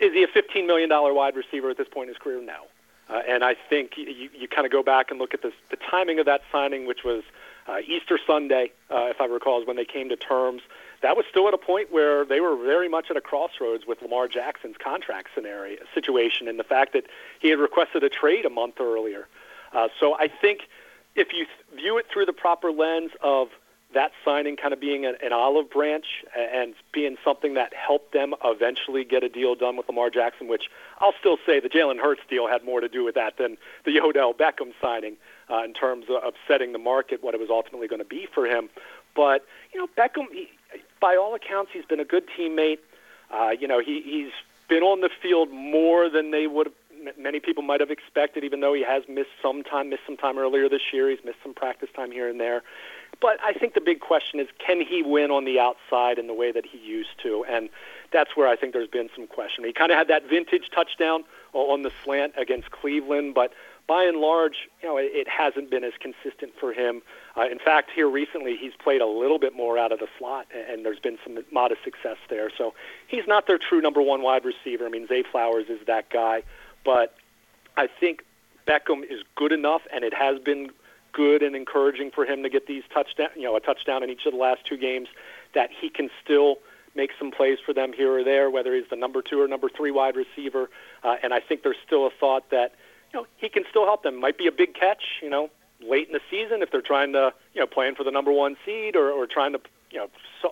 is 0.00 0.12
he 0.12 0.22
a 0.22 0.28
15 0.28 0.66
million 0.66 0.88
dollar 0.88 1.12
wide 1.12 1.34
receiver 1.36 1.70
at 1.70 1.76
this 1.76 1.88
point 1.88 2.08
in 2.08 2.14
his 2.14 2.22
career? 2.22 2.40
No. 2.40 2.66
Uh, 3.10 3.22
and 3.26 3.42
I 3.42 3.56
think 3.68 3.92
you, 3.96 4.28
you 4.38 4.48
kind 4.48 4.66
of 4.66 4.72
go 4.72 4.82
back 4.82 5.10
and 5.10 5.18
look 5.18 5.34
at 5.34 5.42
this, 5.42 5.54
the 5.70 5.76
timing 5.76 6.18
of 6.18 6.26
that 6.26 6.42
signing, 6.52 6.86
which 6.86 7.04
was 7.04 7.22
uh, 7.66 7.78
Easter 7.86 8.18
Sunday, 8.24 8.70
uh, 8.90 9.06
if 9.06 9.20
I 9.20 9.24
recall, 9.24 9.60
is 9.60 9.66
when 9.66 9.76
they 9.76 9.84
came 9.84 10.08
to 10.10 10.16
terms. 10.16 10.62
That 11.00 11.16
was 11.16 11.24
still 11.30 11.48
at 11.48 11.54
a 11.54 11.58
point 11.58 11.90
where 11.90 12.24
they 12.24 12.40
were 12.40 12.56
very 12.56 12.88
much 12.88 13.06
at 13.10 13.16
a 13.16 13.20
crossroads 13.20 13.84
with 13.86 14.02
Lamar 14.02 14.28
Jackson's 14.28 14.76
contract 14.76 15.28
scenario 15.34 15.78
situation, 15.94 16.48
and 16.48 16.58
the 16.58 16.64
fact 16.64 16.92
that 16.92 17.04
he 17.40 17.48
had 17.48 17.58
requested 17.58 18.04
a 18.04 18.10
trade 18.10 18.44
a 18.44 18.50
month 18.50 18.80
earlier. 18.80 19.26
Uh, 19.72 19.88
so 19.98 20.14
I 20.14 20.28
think 20.28 20.68
if 21.18 21.32
you 21.32 21.46
view 21.74 21.98
it 21.98 22.06
through 22.12 22.26
the 22.26 22.32
proper 22.32 22.70
lens 22.70 23.10
of 23.20 23.48
that 23.94 24.12
signing 24.24 24.56
kind 24.56 24.72
of 24.72 24.80
being 24.80 25.06
an, 25.06 25.16
an 25.22 25.32
olive 25.32 25.70
branch 25.70 26.04
and 26.36 26.74
being 26.92 27.16
something 27.24 27.54
that 27.54 27.72
helped 27.74 28.12
them 28.12 28.34
eventually 28.44 29.02
get 29.02 29.24
a 29.24 29.28
deal 29.28 29.54
done 29.54 29.76
with 29.76 29.88
Lamar 29.88 30.10
Jackson, 30.10 30.46
which 30.46 30.64
I'll 30.98 31.14
still 31.18 31.38
say 31.46 31.58
the 31.58 31.70
Jalen 31.70 31.98
Hurts 31.98 32.20
deal 32.28 32.46
had 32.48 32.64
more 32.64 32.80
to 32.80 32.88
do 32.88 33.02
with 33.02 33.14
that 33.14 33.38
than 33.38 33.56
the 33.84 33.98
Odell 34.00 34.34
Beckham 34.34 34.72
signing 34.80 35.16
uh, 35.50 35.64
in 35.64 35.72
terms 35.72 36.06
of, 36.10 36.34
setting 36.46 36.72
the 36.72 36.78
market, 36.78 37.22
what 37.22 37.34
it 37.34 37.40
was 37.40 37.48
ultimately 37.50 37.88
going 37.88 38.00
to 38.00 38.04
be 38.04 38.26
for 38.32 38.46
him. 38.46 38.68
But, 39.16 39.46
you 39.72 39.80
know, 39.80 39.88
Beckham, 39.96 40.26
he, 40.32 40.50
by 41.00 41.16
all 41.16 41.34
accounts, 41.34 41.70
he's 41.72 41.86
been 41.86 42.00
a 42.00 42.04
good 42.04 42.24
teammate. 42.38 42.80
Uh, 43.30 43.50
you 43.58 43.66
know, 43.66 43.80
he, 43.80 44.02
he's 44.02 44.32
been 44.68 44.82
on 44.82 45.00
the 45.00 45.10
field 45.22 45.50
more 45.50 46.10
than 46.10 46.30
they 46.30 46.46
would 46.46 46.66
have 46.66 46.74
many 47.18 47.40
people 47.40 47.62
might 47.62 47.80
have 47.80 47.90
expected, 47.90 48.44
even 48.44 48.60
though 48.60 48.74
he 48.74 48.82
has 48.82 49.02
missed 49.08 49.30
some 49.42 49.62
time, 49.62 49.90
missed 49.90 50.02
some 50.06 50.16
time 50.16 50.38
earlier 50.38 50.68
this 50.68 50.92
year. 50.92 51.10
He's 51.10 51.24
missed 51.24 51.38
some 51.42 51.54
practice 51.54 51.88
time 51.94 52.10
here 52.10 52.28
and 52.28 52.40
there. 52.40 52.62
But 53.20 53.38
I 53.42 53.52
think 53.52 53.74
the 53.74 53.80
big 53.80 54.00
question 54.00 54.38
is, 54.38 54.48
can 54.64 54.80
he 54.80 55.02
win 55.02 55.30
on 55.30 55.44
the 55.44 55.58
outside 55.58 56.18
in 56.18 56.26
the 56.26 56.34
way 56.34 56.52
that 56.52 56.64
he 56.64 56.78
used 56.78 57.20
to? 57.22 57.44
And 57.48 57.68
that's 58.12 58.36
where 58.36 58.46
I 58.46 58.56
think 58.56 58.72
there's 58.72 58.88
been 58.88 59.10
some 59.14 59.26
question. 59.26 59.64
He 59.64 59.72
kind 59.72 59.90
of 59.90 59.98
had 59.98 60.08
that 60.08 60.28
vintage 60.28 60.70
touchdown 60.74 61.24
on 61.52 61.82
the 61.82 61.90
slant 62.04 62.34
against 62.36 62.70
Cleveland, 62.70 63.34
but 63.34 63.52
by 63.88 64.04
and 64.04 64.18
large, 64.18 64.68
you 64.82 64.88
know, 64.88 64.98
it, 64.98 65.26
hasn't 65.26 65.70
been 65.70 65.82
as 65.82 65.94
consistent 65.98 66.52
for 66.60 66.74
him. 66.74 67.00
Uh, 67.36 67.46
in 67.50 67.58
fact, 67.58 67.90
here 67.94 68.08
recently, 68.08 68.54
he's 68.54 68.74
played 68.78 69.00
a 69.00 69.06
little 69.06 69.38
bit 69.38 69.56
more 69.56 69.78
out 69.78 69.92
of 69.92 69.98
the 69.98 70.08
slot, 70.18 70.46
and 70.54 70.84
there's 70.84 70.98
been 70.98 71.18
some 71.24 71.38
modest 71.50 71.82
success 71.84 72.18
there. 72.28 72.50
So 72.56 72.74
he's 73.06 73.26
not 73.26 73.46
their 73.46 73.58
true 73.58 73.80
number 73.80 74.02
one 74.02 74.20
wide 74.20 74.44
receiver. 74.44 74.84
I 74.84 74.90
mean, 74.90 75.06
Zay 75.08 75.22
Flowers 75.22 75.66
is 75.70 75.80
that 75.86 76.10
guy, 76.10 76.42
but 76.88 77.14
I 77.76 77.86
think 77.86 78.24
Beckham 78.66 79.02
is 79.02 79.20
good 79.36 79.52
enough, 79.52 79.82
and 79.92 80.02
it 80.02 80.14
has 80.14 80.38
been 80.38 80.70
good 81.12 81.42
and 81.42 81.54
encouraging 81.54 82.10
for 82.10 82.24
him 82.24 82.42
to 82.44 82.48
get 82.48 82.66
these 82.66 82.82
touchdown, 82.94 83.28
you 83.36 83.42
know, 83.42 83.54
a 83.56 83.60
touchdown 83.60 84.02
in 84.02 84.08
each 84.08 84.24
of 84.24 84.32
the 84.32 84.38
last 84.38 84.64
two 84.64 84.78
games, 84.78 85.08
that 85.54 85.68
he 85.78 85.90
can 85.90 86.08
still 86.24 86.56
make 86.94 87.10
some 87.18 87.30
plays 87.30 87.58
for 87.64 87.74
them 87.74 87.92
here 87.92 88.10
or 88.10 88.24
there, 88.24 88.48
whether 88.48 88.74
he's 88.74 88.88
the 88.88 88.96
number 88.96 89.20
two 89.20 89.38
or 89.38 89.46
number 89.46 89.68
three 89.68 89.90
wide 89.90 90.16
receiver. 90.16 90.70
Uh, 91.04 91.16
and 91.22 91.34
I 91.34 91.40
think 91.40 91.62
there's 91.62 91.76
still 91.86 92.06
a 92.06 92.10
thought 92.18 92.48
that, 92.52 92.72
you 93.12 93.20
know, 93.20 93.26
he 93.36 93.50
can 93.50 93.64
still 93.68 93.84
help 93.84 94.02
them. 94.02 94.18
Might 94.18 94.38
be 94.38 94.46
a 94.46 94.52
big 94.52 94.72
catch, 94.72 95.02
you 95.20 95.28
know, 95.28 95.50
late 95.86 96.06
in 96.06 96.14
the 96.14 96.22
season 96.30 96.62
if 96.62 96.70
they're 96.70 96.80
trying 96.80 97.12
to, 97.12 97.34
you 97.52 97.60
know, 97.60 97.66
playing 97.66 97.96
for 97.96 98.04
the 98.04 98.10
number 98.10 98.32
one 98.32 98.56
seed 98.64 98.96
or, 98.96 99.10
or 99.10 99.26
trying 99.26 99.52
to, 99.52 99.60
you 99.90 99.98
know, 99.98 100.08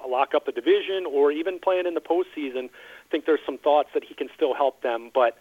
lock 0.07 0.35
up 0.35 0.45
the 0.45 0.53
division 0.53 1.07
or 1.07 1.33
even 1.33 1.59
playing 1.59 1.87
in 1.87 1.95
the 1.95 2.01
postseason. 2.03 2.67
I 2.67 3.09
think 3.11 3.25
there's 3.25 3.41
some 3.47 3.57
thoughts 3.57 3.89
that 3.95 4.05
he 4.05 4.13
can 4.13 4.29
still 4.37 4.53
help 4.53 4.83
them, 4.83 5.11
but 5.15 5.39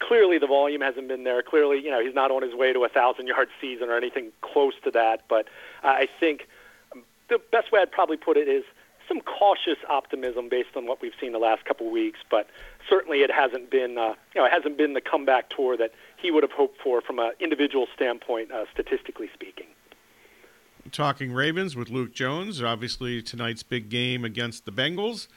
clearly 0.00 0.38
the 0.38 0.46
volume 0.46 0.80
hasn't 0.80 1.08
been 1.08 1.24
there. 1.24 1.42
Clearly, 1.42 1.80
you 1.82 1.90
know, 1.90 2.00
he's 2.04 2.14
not 2.14 2.30
on 2.30 2.42
his 2.42 2.54
way 2.54 2.72
to 2.72 2.84
a 2.84 2.88
thousand 2.88 3.26
yard 3.26 3.48
season 3.60 3.88
or 3.88 3.96
anything 3.96 4.32
close 4.42 4.74
to 4.84 4.90
that. 4.92 5.22
But 5.28 5.46
I 5.82 6.08
think 6.20 6.48
the 7.28 7.40
best 7.52 7.72
way 7.72 7.80
I'd 7.80 7.92
probably 7.92 8.16
put 8.16 8.36
it 8.36 8.48
is 8.48 8.64
some 9.08 9.20
cautious 9.20 9.78
optimism 9.88 10.48
based 10.48 10.76
on 10.76 10.86
what 10.86 11.02
we've 11.02 11.12
seen 11.20 11.32
the 11.32 11.38
last 11.38 11.64
couple 11.64 11.86
of 11.86 11.92
weeks. 11.92 12.20
But 12.30 12.48
certainly, 12.88 13.18
it 13.18 13.30
hasn't 13.30 13.70
been, 13.70 13.98
uh, 13.98 14.14
you 14.34 14.40
know, 14.40 14.46
it 14.46 14.52
hasn't 14.52 14.78
been 14.78 14.94
the 14.94 15.00
comeback 15.00 15.50
tour 15.50 15.76
that 15.76 15.92
he 16.16 16.30
would 16.30 16.42
have 16.42 16.52
hoped 16.52 16.80
for 16.80 17.00
from 17.00 17.18
an 17.18 17.32
individual 17.40 17.86
standpoint, 17.94 18.50
uh, 18.50 18.64
statistically 18.72 19.28
speaking. 19.32 19.66
Talking 20.92 21.32
Ravens 21.32 21.76
with 21.76 21.88
Luke 21.88 22.12
Jones. 22.14 22.62
Obviously, 22.62 23.22
tonight's 23.22 23.62
big 23.62 23.88
game 23.88 24.24
against 24.24 24.64
the 24.64 24.72
Bengals. 24.72 25.28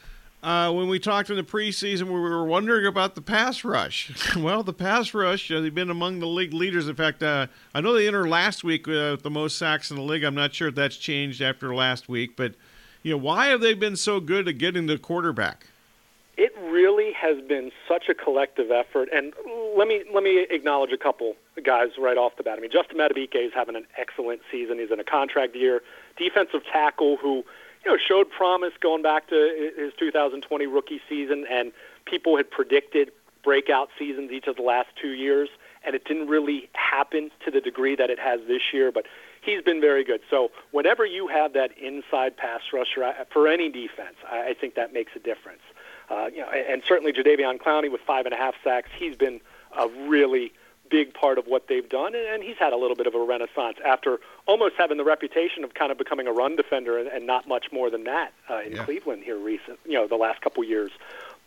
Uh, 0.44 0.72
when 0.72 0.88
we 0.88 1.00
talked 1.00 1.30
in 1.32 1.36
the 1.36 1.44
preseason, 1.44 2.04
we 2.04 2.20
were 2.20 2.46
wondering 2.46 2.86
about 2.86 3.16
the 3.16 3.22
pass 3.22 3.64
rush. 3.64 4.36
well, 4.38 4.62
the 4.62 4.74
pass 4.74 5.14
rush, 5.14 5.50
uh, 5.52 5.60
they've 5.62 5.74
been 5.74 5.90
among 5.90 6.20
the 6.20 6.28
league 6.28 6.54
leaders. 6.54 6.88
In 6.88 6.96
fact, 6.96 7.24
uh, 7.24 7.48
I 7.74 7.82
know 7.82 7.94
they 7.94 8.08
entered 8.08 8.28
last 8.30 8.64
week 8.64 8.88
uh, 8.88 9.12
with 9.12 9.24
the 9.24 9.32
most 9.32 9.58
sacks 9.58 9.90
in 9.90 9.98
the 9.98 10.04
league. 10.04 10.24
I'm 10.24 10.36
not 10.36 10.54
sure 10.54 10.68
if 10.68 10.76
that's 10.76 10.98
changed 10.98 11.42
after 11.42 11.74
last 11.74 12.08
week, 12.08 12.36
but 12.36 12.54
you 13.02 13.12
know, 13.12 13.18
why 13.18 13.48
have 13.48 13.62
they 13.62 13.74
been 13.74 13.96
so 13.96 14.20
good 14.20 14.48
at 14.48 14.58
getting 14.60 14.86
the 14.86 14.98
quarterback? 14.98 15.68
It 16.38 16.56
really 16.62 17.14
has 17.14 17.42
been 17.42 17.72
such 17.88 18.08
a 18.08 18.14
collective 18.14 18.70
effort, 18.70 19.10
and 19.12 19.34
let 19.76 19.88
me 19.88 20.04
let 20.14 20.24
me 20.24 20.46
acknowledge 20.52 20.92
a 20.92 20.98
couple 20.98 21.36
guys 21.64 21.90
right 21.98 22.18
off 22.18 22.38
the 22.38 22.44
bat. 22.44 22.60
I 22.60 22.62
mean, 22.62 22.70
Justin 22.72 23.00
Madubuike 23.00 23.36
is 23.36 23.54
having 23.56 23.76
an 23.76 23.88
excellent 23.98 24.42
season. 24.52 24.78
He's 24.78 24.92
in 24.92 25.00
a 25.00 25.04
contract 25.04 25.56
year. 25.56 25.82
Defensive 26.16 26.62
tackle 26.72 27.18
who 27.18 27.44
you 27.88 27.94
know 27.94 27.98
showed 28.06 28.30
promise 28.30 28.74
going 28.82 29.02
back 29.02 29.30
to 29.30 29.72
his 29.78 29.94
2020 29.98 30.68
rookie 30.68 31.00
season, 31.08 31.46
and 31.50 31.72
people 32.06 32.36
had 32.36 32.52
predicted 32.52 33.12
breakout 33.44 33.88
seasons 33.98 34.30
each 34.30 34.48
of 34.48 34.58
the 34.58 34.62
last 34.62 34.90
two 35.02 35.12
years, 35.12 35.48
and 35.86 35.96
it 35.96 36.04
didn't 36.04 36.28
really 36.28 36.70
happen 36.74 37.32
to 37.46 37.50
the 37.50 37.62
degree 37.62 37.96
that 37.96 38.10
it 38.10 38.20
has 38.20 38.42
this 38.46 38.74
year. 38.74 38.92
But 38.92 39.06
he's 39.40 39.62
been 39.62 39.80
very 39.80 40.04
good. 40.04 40.20
So 40.30 40.52
whenever 40.72 41.06
you 41.06 41.30
have 41.30 41.54
that 41.54 41.78
inside 41.78 42.36
pass 42.36 42.60
rusher 42.74 43.14
for 43.32 43.48
any 43.48 43.70
defense, 43.70 44.18
I 44.30 44.54
think 44.60 44.76
that 44.76 44.92
makes 44.92 45.14
a 45.16 45.20
difference. 45.20 45.62
Uh, 46.10 46.28
you 46.34 46.40
know, 46.40 46.50
and 46.50 46.82
certainly 46.86 47.14
Jadeveon 47.14 47.58
Clowney 47.58 47.90
with 47.90 48.02
five 48.02 48.26
and 48.26 48.34
a 48.34 48.38
half 48.38 48.56
sacks, 48.66 48.90
he's 48.98 49.16
been 49.16 49.40
a 49.78 49.88
really 49.88 50.52
big 50.90 51.14
part 51.14 51.38
of 51.38 51.46
what 51.46 51.68
they've 51.68 51.88
done, 51.88 52.14
and 52.16 52.44
he's 52.44 52.58
had 52.58 52.74
a 52.74 52.78
little 52.78 52.96
bit 52.96 53.08
of 53.08 53.16
a 53.16 53.20
renaissance 53.20 53.78
after 53.86 54.20
almost 54.46 54.76
having 54.78 54.98
the 54.98 55.04
reputation 55.04 55.64
of 55.64 55.74
kind 55.74 55.92
of 55.92 55.98
becoming 55.98 56.28
a 56.28 56.32
run 56.32 56.56
defender 56.56 56.98
and, 56.98 57.08
and 57.08 57.26
not 57.26 57.48
much 57.48 57.72
more 57.72 57.90
than 57.90 58.04
that 58.06 58.34
uh, 58.50 58.62
in 58.62 58.76
yeah. 58.76 58.84
Cleveland 58.84 59.24
here 59.24 59.38
recent, 59.38 59.80
you 59.86 59.94
know, 59.94 60.08
the 60.08 60.16
last 60.16 60.42
couple 60.42 60.64
years. 60.64 60.92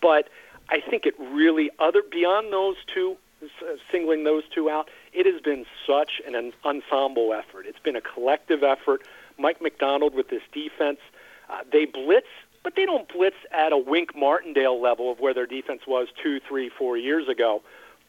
But 0.00 0.28
I 0.68 0.80
think 0.80 1.06
it 1.06 1.14
really 1.18 1.70
other 1.78 2.02
beyond 2.02 2.52
those 2.52 2.76
two, 2.86 3.16
uh, 3.42 3.76
singling 3.90 4.24
those 4.24 4.44
two 4.54 4.70
out, 4.70 4.90
it 5.12 5.26
has 5.26 5.40
been 5.40 5.66
such 5.86 6.20
an 6.26 6.52
ensemble 6.64 7.32
effort. 7.34 7.66
It's 7.66 7.80
been 7.80 7.96
a 7.96 8.00
collective 8.00 8.62
effort. 8.62 9.02
Mike 9.38 9.60
Macdonald 9.60 10.14
with 10.14 10.28
this 10.28 10.42
defense, 10.52 11.00
uh, 11.48 11.60
they 11.70 11.84
blitz 11.84 12.28
but 12.62 12.76
they 12.76 12.84
don't 12.84 13.10
blitz 13.12 13.36
at 13.50 13.72
a 13.72 13.78
Wink 13.78 14.14
Martindale 14.14 14.80
level 14.80 15.10
of 15.10 15.18
where 15.20 15.32
their 15.32 15.46
defense 15.46 15.82
was 15.86 16.08
two, 16.22 16.40
three, 16.40 16.68
four 16.68 16.96
years 16.96 17.28
ago. 17.28 17.62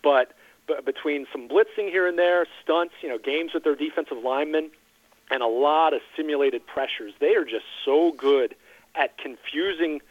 But, 0.04 0.34
but 0.68 0.86
between 0.86 1.28
some 1.32 1.48
blitzing 1.48 1.90
here 1.90 2.08
and 2.08 2.18
there, 2.18 2.46
stunts, 2.64 2.94
you 3.02 3.10
know, 3.10 3.18
games 3.18 3.54
with 3.54 3.64
their 3.64 3.76
defensive 3.76 4.18
linemen, 4.24 4.72
and 5.30 5.42
a 5.42 5.48
lot 5.48 5.94
of 5.94 6.02
simulated 6.16 6.66
pressures, 6.68 7.14
they 7.20 7.36
are 7.36 7.46
just 7.46 7.66
so 7.86 8.12
good 8.12 8.56
at 8.96 9.18
confusing 9.18 10.02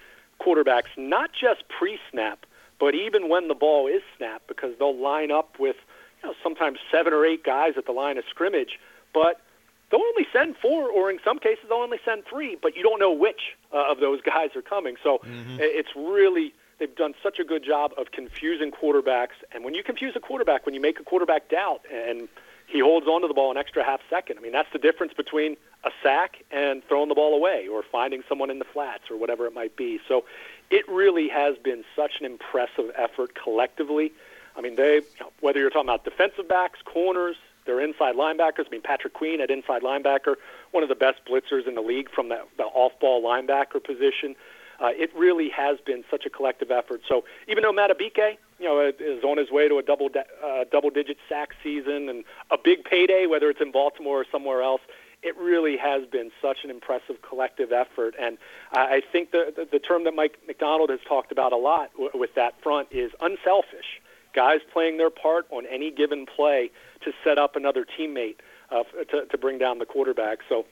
quarterbacks, 0.41 0.89
not 0.97 1.31
just 1.39 1.69
pre-snap, 1.69 2.47
but 2.79 2.95
even 2.95 3.29
when 3.29 3.49
the 3.49 3.55
ball 3.55 3.87
is 3.87 4.03
snapped, 4.17 4.47
because 4.47 4.73
they'll 4.79 4.97
line 4.97 5.31
up 5.31 5.59
with 5.59 5.77
you 6.23 6.31
know, 6.31 6.35
sometimes 6.43 6.79
seven 6.91 7.13
or 7.13 7.25
eight 7.27 7.45
guys 7.45 7.75
at 7.77 7.85
the 7.85 7.93
line 7.93 8.17
of 8.17 8.25
scrimmage, 8.31 8.79
but 9.13 9.43
they'll 9.91 10.01
only 10.01 10.27
send 10.33 10.57
four, 10.57 10.89
or 10.89 11.11
in 11.11 11.19
some 11.23 11.39
cases 11.39 11.65
they'll 11.69 11.79
only 11.79 12.01
send 12.05 12.25
three, 12.25 12.57
but 12.61 12.75
you 12.75 12.83
don't 12.83 12.99
know 12.99 13.13
which 13.13 13.57
uh, 13.73 13.91
of 13.91 14.01
those 14.01 14.21
guys 14.25 14.57
are 14.57 14.63
coming. 14.63 14.97
So 15.03 15.19
mm-hmm. 15.19 15.59
it's 15.61 15.91
really 15.95 16.55
they've 16.81 16.97
done 16.97 17.15
such 17.23 17.39
a 17.39 17.45
good 17.45 17.63
job 17.63 17.93
of 17.97 18.11
confusing 18.11 18.73
quarterbacks. 18.73 19.39
And 19.53 19.63
when 19.63 19.75
you 19.75 19.85
confuse 19.85 20.17
a 20.17 20.21
quarterback, 20.21 20.67
when 20.67 20.75
you 20.75 20.81
make 20.81 20.99
a 20.99 21.05
quarterback 21.05 21.49
doubt, 21.49 21.83
and 21.93 22.29
he 22.67 22.81
holds 22.81 23.07
onto 23.07 23.29
the 23.29 23.35
ball 23.35 23.51
an 23.53 23.57
extra 23.57 23.85
half 23.85 24.01
second, 24.11 24.39
I 24.39 24.41
mean 24.41 24.53
that's 24.53 24.73
the 24.73 24.79
difference 24.79 25.13
between 25.13 25.57
a 25.85 25.91
sack 26.03 26.39
and 26.51 26.83
throwing 26.89 27.09
the 27.09 27.15
ball 27.15 27.35
away, 27.35 27.69
or 27.69 27.83
finding 27.83 28.23
someone 28.29 28.51
in 28.51 28.59
the 28.59 28.65
flats, 28.65 29.05
or 29.11 29.17
whatever 29.17 29.47
it 29.47 29.55
might 29.55 29.77
be. 29.77 30.01
So 30.09 30.25
it 30.71 30.89
really 30.89 31.29
has 31.29 31.57
been 31.59 31.85
such 31.95 32.15
an 32.21 32.27
impressive 32.27 32.91
effort 32.97 33.35
collectively. 33.41 34.13
I 34.57 34.61
mean, 34.61 34.75
they, 34.77 35.03
whether 35.41 35.61
you're 35.61 35.71
talking 35.71 35.89
about 35.89 36.05
defensive 36.05 36.49
backs, 36.49 36.81
corners, 36.85 37.37
their 37.67 37.81
inside 37.81 38.17
linebackers. 38.17 38.67
I 38.67 38.71
mean, 38.71 38.83
Patrick 38.83 39.13
Queen 39.13 39.41
at 39.41 39.51
inside 39.51 39.83
linebacker, 39.83 40.37
one 40.73 40.83
of 40.83 40.89
the 40.89 40.95
best 40.95 41.21
blitzers 41.25 41.69
in 41.69 41.75
the 41.75 41.81
league 41.81 42.11
from 42.11 42.29
the, 42.29 42.41
the 42.57 42.65
off-ball 42.65 43.23
linebacker 43.23 43.83
position. 43.83 44.35
Uh, 44.81 44.89
it 44.95 45.11
really 45.15 45.49
has 45.51 45.79
been 45.85 46.03
such 46.11 46.25
a 46.27 46.31
collective 46.31 46.71
effort. 46.71 47.03
So 47.07 47.25
even 47.49 47.63
though 47.63 47.73
Madubuike, 47.73 48.39
you 48.59 48.67
know, 48.67 48.81
is 48.99 49.23
on 49.25 49.37
his 49.37 49.51
way 49.51 49.69
to 49.69 49.77
a 49.79 49.83
double 49.83 50.09
uh, 50.15 50.65
double-digit 50.71 51.19
sack 51.29 51.51
season 51.63 52.09
and 52.09 52.25
a 52.51 52.57
big 52.57 52.85
payday, 52.85 53.27
whether 53.27 53.51
it's 53.51 53.61
in 53.61 53.73
Baltimore 53.73 54.21
or 54.23 54.27
somewhere 54.31 54.63
else, 54.63 54.81
it 55.23 55.37
really 55.37 55.77
has 55.77 56.07
been 56.07 56.31
such 56.41 56.65
an 56.65 56.71
impressive 56.71 57.21
collective 57.21 57.73
effort. 57.73 58.15
And 58.19 58.39
I 58.73 59.03
think 59.13 59.33
the, 59.33 59.53
the, 59.55 59.69
the 59.71 59.79
term 59.79 60.05
that 60.05 60.15
Mike 60.15 60.39
Macdonald 60.47 60.89
has 60.91 61.01
talked 61.07 61.31
about 61.31 61.53
a 61.53 61.57
lot 61.57 61.93
w- 61.93 62.11
with 62.15 62.35
that 62.37 62.61
front 62.63 62.89
is 62.91 63.13
unselfish 63.21 64.01
guys 64.33 64.61
playing 64.73 64.97
their 64.97 65.11
part 65.11 65.47
on 65.51 65.67
any 65.67 65.91
given 65.91 66.25
play 66.25 66.71
to 67.03 67.13
set 67.25 67.37
up 67.39 67.57
another 67.57 67.85
teammate 67.85 68.37
uh, 68.71 68.85
to, 69.11 69.27
to 69.27 69.37
bring 69.37 69.59
down 69.59 69.79
the 69.79 69.87
quarterback. 69.87 70.39
So, 70.49 70.65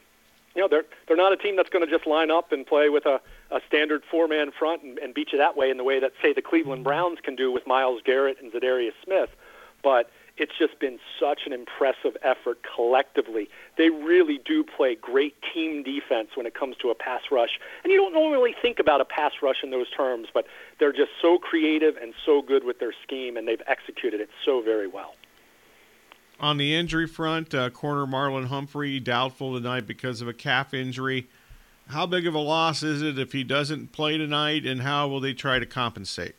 you 0.54 0.62
know, 0.62 0.68
they're 0.68 0.84
they're 1.06 1.16
not 1.16 1.32
a 1.32 1.36
team 1.36 1.56
that's 1.56 1.68
going 1.68 1.84
to 1.84 1.90
just 1.90 2.06
line 2.06 2.30
up 2.30 2.52
and 2.52 2.66
play 2.66 2.88
with 2.88 3.04
a, 3.04 3.20
a 3.50 3.60
standard 3.66 4.02
four-man 4.10 4.50
front 4.50 4.82
and, 4.82 4.98
and 4.98 5.14
beat 5.14 5.32
you 5.32 5.38
that 5.38 5.56
way 5.56 5.70
in 5.70 5.76
the 5.76 5.84
way 5.84 6.00
that 6.00 6.12
say 6.22 6.32
the 6.32 6.42
Cleveland 6.42 6.84
Browns 6.84 7.18
can 7.22 7.34
do 7.34 7.50
with 7.50 7.66
Myles 7.66 8.00
Garrett 8.04 8.38
and 8.42 8.52
Za'Darius 8.52 8.92
Smith. 9.04 9.30
But 9.82 10.10
it's 10.36 10.52
just 10.56 10.78
been 10.78 10.98
such 11.18 11.40
an 11.46 11.52
impressive 11.52 12.16
effort 12.22 12.60
collectively. 12.74 13.48
They 13.76 13.90
really 13.90 14.38
do 14.44 14.62
play 14.62 14.94
great 14.94 15.34
team 15.52 15.82
defense 15.82 16.30
when 16.36 16.46
it 16.46 16.54
comes 16.54 16.76
to 16.78 16.90
a 16.90 16.94
pass 16.94 17.22
rush. 17.30 17.58
And 17.82 17.92
you 17.92 17.98
don't 17.98 18.12
normally 18.12 18.54
think 18.60 18.78
about 18.78 19.00
a 19.00 19.04
pass 19.04 19.32
rush 19.42 19.62
in 19.62 19.70
those 19.70 19.90
terms, 19.90 20.28
but 20.32 20.46
they're 20.78 20.92
just 20.92 21.10
so 21.20 21.38
creative 21.38 21.96
and 21.96 22.14
so 22.24 22.40
good 22.40 22.64
with 22.64 22.78
their 22.78 22.92
scheme, 23.02 23.36
and 23.36 23.48
they've 23.48 23.62
executed 23.66 24.20
it 24.20 24.30
so 24.44 24.62
very 24.62 24.86
well. 24.86 25.14
On 26.40 26.56
the 26.56 26.74
injury 26.74 27.08
front, 27.08 27.52
uh, 27.52 27.68
corner 27.70 28.06
Marlon 28.06 28.46
Humphrey 28.46 29.00
doubtful 29.00 29.54
tonight 29.54 29.88
because 29.88 30.20
of 30.20 30.28
a 30.28 30.32
calf 30.32 30.72
injury. 30.72 31.28
How 31.88 32.04
big 32.04 32.26
of 32.26 32.34
a 32.34 32.38
loss 32.38 32.82
is 32.82 33.00
it 33.00 33.18
if 33.18 33.32
he 33.32 33.44
doesn't 33.44 33.92
play 33.92 34.18
tonight, 34.18 34.66
and 34.66 34.82
how 34.82 35.08
will 35.08 35.20
they 35.20 35.32
try 35.32 35.58
to 35.58 35.66
compensate? 35.66 36.34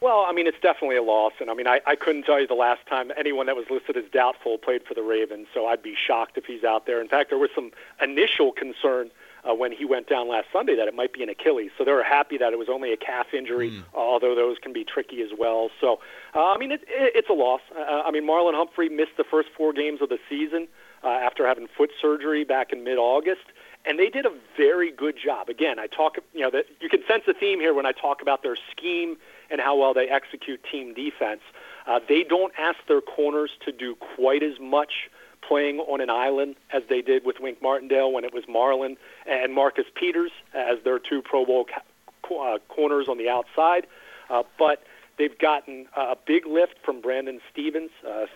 Well, 0.00 0.24
I 0.28 0.32
mean, 0.32 0.46
it's 0.46 0.58
definitely 0.60 0.96
a 0.96 1.02
loss, 1.02 1.32
and 1.40 1.50
I 1.50 1.54
mean, 1.54 1.66
I, 1.66 1.80
I 1.86 1.94
couldn't 1.96 2.24
tell 2.24 2.40
you 2.40 2.46
the 2.46 2.54
last 2.54 2.86
time 2.88 3.12
anyone 3.16 3.46
that 3.46 3.56
was 3.56 3.66
listed 3.70 3.96
as 3.96 4.04
doubtful 4.12 4.58
played 4.58 4.82
for 4.84 4.94
the 4.94 5.02
Ravens, 5.02 5.46
so 5.54 5.66
I'd 5.66 5.82
be 5.82 5.94
shocked 5.96 6.36
if 6.36 6.44
he's 6.44 6.64
out 6.64 6.86
there. 6.86 7.00
In 7.00 7.08
fact, 7.08 7.30
there 7.30 7.38
was 7.38 7.50
some 7.54 7.70
initial 8.00 8.50
concern 8.52 9.10
uh, 9.48 9.54
when 9.54 9.72
he 9.72 9.84
went 9.84 10.08
down 10.08 10.28
last 10.28 10.48
Sunday 10.52 10.76
that 10.76 10.88
it 10.88 10.94
might 10.94 11.12
be 11.12 11.22
an 11.22 11.28
Achilles, 11.28 11.70
so 11.76 11.84
they 11.84 11.92
were 11.92 12.02
happy 12.02 12.38
that 12.38 12.52
it 12.52 12.58
was 12.58 12.68
only 12.68 12.92
a 12.92 12.96
calf 12.96 13.26
injury, 13.32 13.70
mm. 13.70 13.84
although 13.94 14.34
those 14.34 14.58
can 14.58 14.72
be 14.72 14.84
tricky 14.84 15.22
as 15.22 15.30
well. 15.36 15.70
So, 15.80 16.00
uh, 16.34 16.46
I 16.46 16.58
mean, 16.58 16.72
it, 16.72 16.82
it, 16.82 17.12
it's 17.14 17.28
a 17.28 17.34
loss. 17.34 17.60
Uh, 17.76 18.02
I 18.04 18.10
mean, 18.10 18.24
Marlon 18.24 18.54
Humphrey 18.54 18.88
missed 18.88 19.16
the 19.16 19.24
first 19.24 19.50
four 19.56 19.72
games 19.72 20.00
of 20.00 20.08
the 20.08 20.18
season 20.28 20.68
uh, 21.04 21.08
after 21.08 21.46
having 21.46 21.68
foot 21.76 21.90
surgery 22.00 22.44
back 22.44 22.72
in 22.72 22.82
mid-August 22.82 23.42
and 23.84 23.98
they 23.98 24.08
did 24.08 24.26
a 24.26 24.32
very 24.56 24.90
good 24.92 25.16
job. 25.22 25.48
Again, 25.48 25.78
I 25.78 25.86
talk, 25.86 26.16
you 26.32 26.40
know, 26.40 26.50
that 26.50 26.66
you 26.80 26.88
can 26.88 27.02
sense 27.06 27.24
the 27.26 27.34
theme 27.34 27.60
here 27.60 27.74
when 27.74 27.86
I 27.86 27.92
talk 27.92 28.22
about 28.22 28.42
their 28.42 28.56
scheme 28.70 29.16
and 29.50 29.60
how 29.60 29.76
well 29.76 29.92
they 29.92 30.08
execute 30.08 30.60
team 30.70 30.94
defense. 30.94 31.40
Uh, 31.86 31.98
they 32.08 32.22
don't 32.22 32.52
ask 32.58 32.78
their 32.86 33.00
corners 33.00 33.50
to 33.64 33.72
do 33.72 33.96
quite 33.96 34.42
as 34.42 34.60
much 34.60 35.10
playing 35.46 35.80
on 35.80 36.00
an 36.00 36.10
island 36.10 36.54
as 36.72 36.82
they 36.88 37.02
did 37.02 37.24
with 37.24 37.36
Wink 37.40 37.60
Martindale 37.60 38.12
when 38.12 38.24
it 38.24 38.32
was 38.32 38.44
Marlon 38.44 38.96
and 39.26 39.52
Marcus 39.52 39.86
Peters 39.94 40.30
as 40.54 40.78
their 40.84 41.00
two 41.00 41.20
Pro 41.20 41.44
Bowl 41.44 41.64
ca- 41.64 42.34
uh, 42.36 42.58
corners 42.68 43.06
on 43.08 43.18
the 43.18 43.28
outside. 43.28 43.86
Uh, 44.30 44.44
but 44.58 44.84
they've 45.18 45.36
gotten 45.38 45.86
a 45.96 46.16
big 46.24 46.46
lift 46.46 46.74
from 46.84 47.00
Brandon 47.00 47.40
Stephens, 47.50 47.90
a 48.06 48.26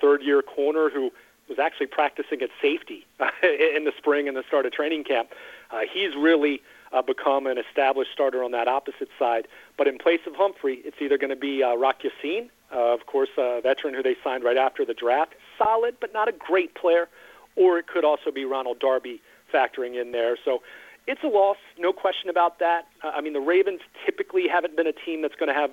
third-year 0.00 0.42
corner 0.42 0.90
who 0.90 1.10
was 1.48 1.58
actually 1.58 1.86
practicing 1.86 2.42
at 2.42 2.50
safety 2.60 3.06
in 3.42 3.84
the 3.84 3.92
spring 3.96 4.28
and 4.28 4.36
the 4.36 4.44
start 4.46 4.66
of 4.66 4.72
training 4.72 5.04
camp. 5.04 5.30
Uh, 5.70 5.80
he's 5.90 6.14
really 6.16 6.60
uh, 6.92 7.02
become 7.02 7.46
an 7.46 7.58
established 7.58 8.10
starter 8.12 8.42
on 8.42 8.52
that 8.52 8.68
opposite 8.68 9.08
side. 9.18 9.48
But 9.76 9.86
in 9.86 9.98
place 9.98 10.20
of 10.26 10.34
Humphrey, 10.34 10.80
it's 10.84 10.96
either 11.00 11.18
going 11.18 11.30
to 11.30 11.36
be 11.36 11.62
uh, 11.62 11.74
Rock 11.74 11.96
Ya-Sin, 12.02 12.48
uh, 12.72 12.94
of 12.94 13.06
course, 13.06 13.28
a 13.38 13.60
veteran 13.60 13.94
who 13.94 14.02
they 14.02 14.16
signed 14.22 14.44
right 14.44 14.56
after 14.56 14.84
the 14.84 14.94
draft, 14.94 15.34
solid 15.58 15.96
but 16.00 16.12
not 16.12 16.28
a 16.28 16.32
great 16.32 16.74
player, 16.74 17.08
or 17.54 17.78
it 17.78 17.86
could 17.86 18.04
also 18.04 18.30
be 18.30 18.44
Ronald 18.44 18.78
Darby 18.80 19.20
factoring 19.52 20.00
in 20.00 20.12
there. 20.12 20.36
So 20.44 20.62
it's 21.06 21.22
a 21.22 21.28
loss, 21.28 21.58
no 21.78 21.92
question 21.92 22.28
about 22.28 22.58
that. 22.58 22.86
Uh, 23.02 23.12
I 23.14 23.20
mean, 23.20 23.32
the 23.32 23.40
Ravens 23.40 23.80
typically 24.04 24.48
haven't 24.48 24.76
been 24.76 24.86
a 24.86 24.92
team 24.92 25.22
that's 25.22 25.36
going 25.36 25.48
to 25.48 25.54
have 25.54 25.70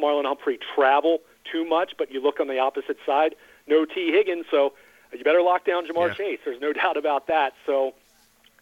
Marlon 0.00 0.24
Humphrey 0.24 0.58
travel 0.74 1.18
too 1.50 1.64
much, 1.64 1.92
but 1.96 2.10
you 2.12 2.20
look 2.22 2.40
on 2.40 2.48
the 2.48 2.58
opposite 2.58 2.98
side, 3.06 3.34
no 3.66 3.84
Tee 3.84 4.10
Higgins, 4.12 4.46
so 4.50 4.74
you 5.18 5.24
better 5.24 5.42
lock 5.42 5.64
down 5.64 5.86
Ja'Marr 5.86 6.08
yeah. 6.08 6.14
Chase. 6.14 6.38
There's 6.44 6.60
no 6.60 6.72
doubt 6.82 6.96
about 6.96 7.28
that. 7.28 7.54
So 7.66 7.94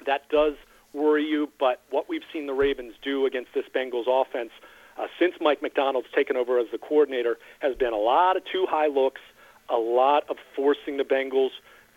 that 0.07 0.29
does– 0.29 0.55
worry 0.95 1.25
you, 1.25 1.51
but 1.59 1.83
what 1.91 2.09
we've 2.09 2.23
seen 2.33 2.47
the 2.47 2.55
Ravens 2.55 2.95
do 3.03 3.27
against 3.27 3.53
this 3.53 3.65
Bengals 3.75 4.07
offense 4.09 4.51
uh, 4.97 5.09
since 5.19 5.35
Mike 5.41 5.61
Macdonald's 5.61 6.07
taken 6.15 6.37
over 6.37 6.59
as 6.59 6.67
the 6.71 6.79
coordinator 6.79 7.37
has 7.59 7.77
been 7.77 7.93
a 7.93 7.99
lot 7.99 8.37
of 8.37 8.45
two 8.51 8.65
high 8.69 8.87
looks, 8.87 9.21
a 9.69 9.77
lot 9.77 10.23
of 10.31 10.37
forcing 10.55 10.97
the 10.97 11.05
Bengals, 11.05 11.51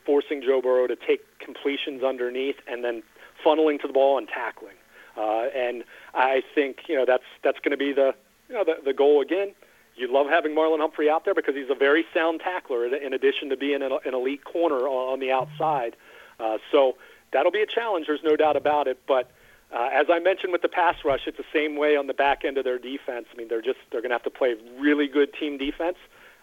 forcing 0.05 0.41
Joe 0.41 0.61
Burrow 0.61 0.87
to 0.87 0.95
take 0.95 1.21
completions 1.39 2.03
underneath, 2.03 2.55
and 2.67 2.83
then 2.83 3.03
funneling 3.45 3.79
to 3.81 3.87
the 3.87 3.93
ball 3.93 4.17
and 4.17 4.27
tackling. 4.27 4.75
Uh, 5.15 5.47
and 5.55 5.83
I 6.13 6.41
think 6.55 6.81
you 6.87 6.95
know 6.95 7.05
that's 7.05 7.23
that's 7.43 7.59
going 7.59 7.71
to 7.71 7.77
be 7.77 7.93
the 7.93 8.15
you 8.49 8.55
know 8.55 8.63
the, 8.63 8.75
the 8.83 8.93
goal 8.93 9.21
again. 9.21 9.53
You 9.97 10.11
love 10.11 10.27
having 10.27 10.53
Marlon 10.53 10.79
Humphrey 10.79 11.09
out 11.09 11.25
there 11.25 11.33
because 11.33 11.55
he's 11.55 11.69
a 11.69 11.75
very 11.75 12.05
sound 12.13 12.39
tackler 12.39 12.85
in 12.85 13.13
addition 13.13 13.49
to 13.49 13.57
being 13.57 13.81
an, 13.81 13.91
elite 14.05 14.43
corner 14.43 14.87
on 14.87 15.19
the 15.19 15.31
outside. 15.31 15.95
Uh, 16.39 16.59
so 16.71 16.97
that'll 17.33 17.51
be 17.51 17.61
a 17.61 17.65
challenge. 17.65 18.07
There's 18.07 18.23
no 18.23 18.35
doubt 18.35 18.55
about 18.55 18.87
it. 18.87 18.99
But 19.07 19.31
Uh, 19.69 19.89
as 19.91 20.07
I 20.09 20.19
mentioned 20.19 20.53
with 20.53 20.61
the 20.61 20.69
pass 20.69 20.95
rush, 21.03 21.27
it's 21.27 21.37
the 21.37 21.51
same 21.51 21.75
way 21.75 21.97
on 21.97 22.07
the 22.07 22.13
back 22.13 22.45
end 22.45 22.57
of 22.57 22.63
their 22.63 22.79
defense. 22.79 23.27
I 23.33 23.35
mean, 23.35 23.49
they're 23.49 23.61
just 23.61 23.79
they're 23.91 24.01
going 24.01 24.11
to 24.11 24.15
have 24.15 24.23
to 24.23 24.29
play 24.29 24.55
really 24.79 25.07
good 25.07 25.33
team 25.33 25.57
defense, 25.57 25.97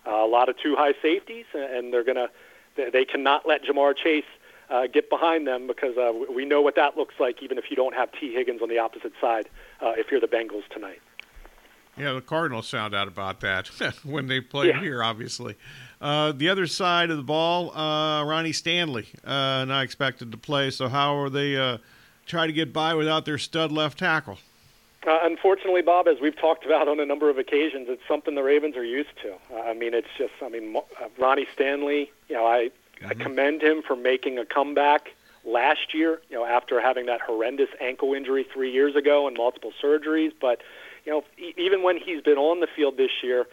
uh, 0.06 0.10
a 0.10 0.26
lot 0.26 0.48
of 0.50 0.58
two 0.58 0.76
high 0.76 0.94
safeties, 1.00 1.46
and 1.54 1.92
they're 1.92 2.04
going 2.04 2.16
to 2.16 2.28
they 2.76 3.04
cannot 3.04 3.46
let 3.46 3.64
Ja'Marr 3.64 3.96
Chase 3.96 4.24
uh, 4.68 4.88
get 4.88 5.08
behind 5.08 5.46
them 5.46 5.66
because 5.66 5.96
uh, 5.96 6.12
we 6.30 6.44
know 6.44 6.60
what 6.60 6.74
that 6.74 6.96
looks 6.96 7.14
like, 7.18 7.42
even 7.42 7.56
if 7.56 7.70
you 7.70 7.76
don't 7.76 7.94
have 7.94 8.10
Tee 8.12 8.32
Higgins 8.34 8.60
on 8.60 8.68
the 8.68 8.78
opposite 8.78 9.12
side. 9.20 9.48
Uh, 9.80 9.92
if 9.96 10.10
you're 10.10 10.20
the 10.20 10.26
Bengals 10.26 10.66
tonight. 10.70 11.00
Yeah, 11.96 12.12
the 12.12 12.20
Cardinals 12.20 12.68
found 12.70 12.94
out 12.94 13.08
about 13.08 13.40
that 13.40 13.68
when 14.04 14.26
they 14.26 14.40
played 14.40 14.74
yeah. 14.74 14.80
here, 14.80 15.02
obviously. 15.02 15.56
Uh, 16.00 16.32
the 16.32 16.48
other 16.48 16.66
side 16.66 17.10
of 17.10 17.16
the 17.16 17.22
ball, 17.22 17.76
uh, 17.76 18.24
Ronnie 18.24 18.52
Stanley, 18.52 19.06
uh, 19.24 19.64
not 19.66 19.82
expected 19.82 20.32
to 20.32 20.38
play. 20.38 20.70
So 20.70 20.88
how 20.88 21.16
are 21.16 21.30
they 21.30 21.56
uh, 21.56 21.78
try 22.26 22.46
to 22.46 22.52
get 22.52 22.72
by 22.72 22.94
without 22.94 23.24
their 23.24 23.38
stud 23.38 23.72
left 23.72 23.98
tackle? 23.98 24.38
Uh, 25.06 25.18
unfortunately, 25.22 25.82
Bob, 25.82 26.08
as 26.08 26.18
we've 26.20 26.36
talked 26.36 26.64
about 26.64 26.88
on 26.88 26.98
a 26.98 27.06
number 27.06 27.28
of 27.28 27.38
occasions, 27.38 27.88
it's 27.90 28.02
something 28.08 28.34
the 28.34 28.42
Ravens 28.42 28.76
are 28.76 28.84
used 28.84 29.10
to. 29.22 29.34
Uh, 29.54 29.60
I 29.60 29.74
mean, 29.74 29.92
it's 29.92 30.08
just, 30.16 30.32
I 30.42 30.48
mean, 30.48 30.74
uh, 30.76 30.80
Ronnie 31.18 31.46
Stanley. 31.52 32.10
You 32.28 32.36
know, 32.36 32.46
I, 32.46 32.70
mm-hmm. 33.00 33.06
I 33.06 33.14
commend 33.14 33.62
him 33.62 33.82
for 33.82 33.96
making 33.96 34.38
a 34.38 34.46
comeback 34.46 35.14
last 35.44 35.92
year. 35.92 36.22
You 36.30 36.36
know, 36.36 36.46
after 36.46 36.80
having 36.80 37.06
that 37.06 37.20
horrendous 37.20 37.68
ankle 37.80 38.14
injury 38.14 38.46
three 38.50 38.72
years 38.72 38.96
ago 38.96 39.26
and 39.26 39.36
multiple 39.36 39.72
surgeries, 39.82 40.32
but 40.40 40.62
you 41.04 41.12
know, 41.12 41.24
even 41.56 41.82
when 41.82 41.98
he's 41.98 42.22
been 42.22 42.38
on 42.38 42.60
the 42.60 42.66
field 42.66 42.96
this 42.96 43.10
year, 43.22 43.46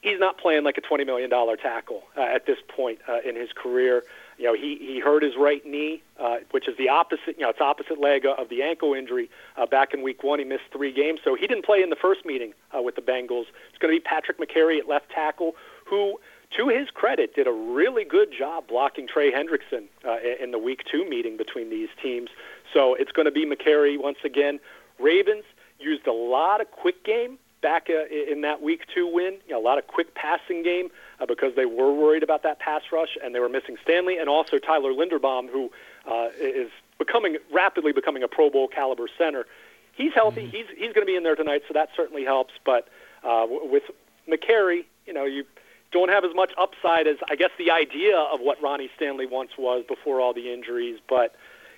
he's 0.00 0.18
not 0.18 0.38
playing 0.38 0.64
like 0.64 0.78
a 0.78 0.80
twenty 0.80 1.04
million 1.04 1.30
dollar 1.30 1.56
tackle 1.56 2.02
uh, 2.16 2.22
at 2.22 2.46
this 2.46 2.58
point 2.68 2.98
uh, 3.08 3.18
in 3.24 3.36
his 3.36 3.50
career. 3.52 4.02
You 4.38 4.46
know, 4.46 4.54
he 4.54 4.76
he 4.80 5.00
hurt 5.00 5.22
his 5.22 5.36
right 5.38 5.64
knee, 5.64 6.02
uh, 6.18 6.38
which 6.50 6.66
is 6.68 6.76
the 6.76 6.88
opposite. 6.88 7.36
You 7.38 7.44
know, 7.44 7.50
it's 7.50 7.60
opposite 7.60 8.00
leg 8.00 8.26
of 8.26 8.48
the 8.48 8.62
ankle 8.62 8.94
injury. 8.94 9.30
Uh, 9.56 9.66
back 9.66 9.94
in 9.94 10.02
Week 10.02 10.22
One, 10.24 10.38
he 10.38 10.44
missed 10.44 10.64
three 10.72 10.92
games, 10.92 11.20
so 11.22 11.34
he 11.34 11.46
didn't 11.46 11.64
play 11.64 11.82
in 11.82 11.90
the 11.90 11.96
first 11.96 12.24
meeting 12.24 12.52
uh, 12.76 12.82
with 12.82 12.96
the 12.96 13.02
Bengals. 13.02 13.46
It's 13.70 13.78
going 13.78 13.94
to 13.94 14.00
be 14.00 14.00
Patrick 14.00 14.38
Mekari 14.38 14.78
at 14.78 14.88
left 14.88 15.10
tackle, 15.10 15.54
who, 15.86 16.18
to 16.56 16.68
his 16.68 16.90
credit, 16.90 17.34
did 17.34 17.46
a 17.46 17.52
really 17.52 18.04
good 18.04 18.32
job 18.36 18.66
blocking 18.66 19.06
Trey 19.06 19.30
Hendrickson 19.30 19.84
uh, 20.04 20.16
in 20.42 20.50
the 20.50 20.58
Week 20.58 20.82
Two 20.90 21.08
meeting 21.08 21.36
between 21.36 21.70
these 21.70 21.88
teams. 22.02 22.30
So 22.72 22.94
it's 22.94 23.12
going 23.12 23.26
to 23.26 23.32
be 23.32 23.46
Mekari 23.46 24.00
once 24.00 24.18
again. 24.24 24.58
Ravens 24.98 25.44
used 25.78 26.06
a 26.06 26.12
lot 26.12 26.60
of 26.60 26.70
quick 26.70 27.04
game 27.04 27.38
back 27.62 27.88
uh, 27.88 28.04
in 28.06 28.42
that 28.42 28.62
Week 28.62 28.82
Two 28.94 29.06
win. 29.06 29.38
You 29.46 29.54
know, 29.54 29.60
a 29.60 29.64
lot 29.64 29.78
of 29.78 29.86
quick 29.86 30.14
passing 30.14 30.62
game 30.62 30.90
uh, 31.20 31.26
because 31.26 31.54
they 31.56 31.66
were 31.66 31.92
worried 31.92 32.22
about 32.22 32.42
that 32.42 32.58
pass 32.58 32.82
rush 32.92 33.16
and 33.22 33.34
they 33.34 33.40
were 33.40 33.48
missing 33.48 33.76
Stanley 33.82 34.18
and 34.18 34.28
also 34.28 34.58
Tyler 34.58 34.92
Linderbaum, 34.92 35.50
who 35.50 35.70
uh, 36.10 36.28
is 36.38 36.70
becoming 36.98 37.38
rapidly 37.52 37.92
becoming 37.92 38.22
a 38.22 38.28
Pro 38.28 38.50
Bowl 38.50 38.68
caliber 38.68 39.08
center. 39.18 39.46
He's 39.92 40.12
healthy. 40.12 40.42
Mm-hmm. 40.42 40.56
He's 40.56 40.66
he's 40.76 40.92
going 40.92 41.06
to 41.06 41.06
be 41.06 41.16
in 41.16 41.22
there 41.22 41.36
tonight, 41.36 41.62
so 41.66 41.74
that 41.74 41.88
certainly 41.96 42.24
helps. 42.24 42.54
But 42.64 42.88
uh, 43.22 43.46
with 43.48 43.84
Mekari, 44.28 44.84
you 45.06 45.12
know, 45.12 45.24
you 45.24 45.44
don't 45.92 46.10
have 46.10 46.24
as 46.24 46.34
much 46.34 46.52
upside 46.58 47.06
as 47.06 47.16
I 47.30 47.36
guess 47.36 47.50
the 47.56 47.70
idea 47.70 48.18
of 48.18 48.40
what 48.40 48.60
Ronnie 48.62 48.90
Stanley 48.96 49.26
once 49.26 49.52
was 49.56 49.84
before 49.86 50.20
all 50.20 50.34
the 50.34 50.52
injuries. 50.52 50.98
But 51.08 51.34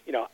you 0.07 0.13
know, 0.13 0.29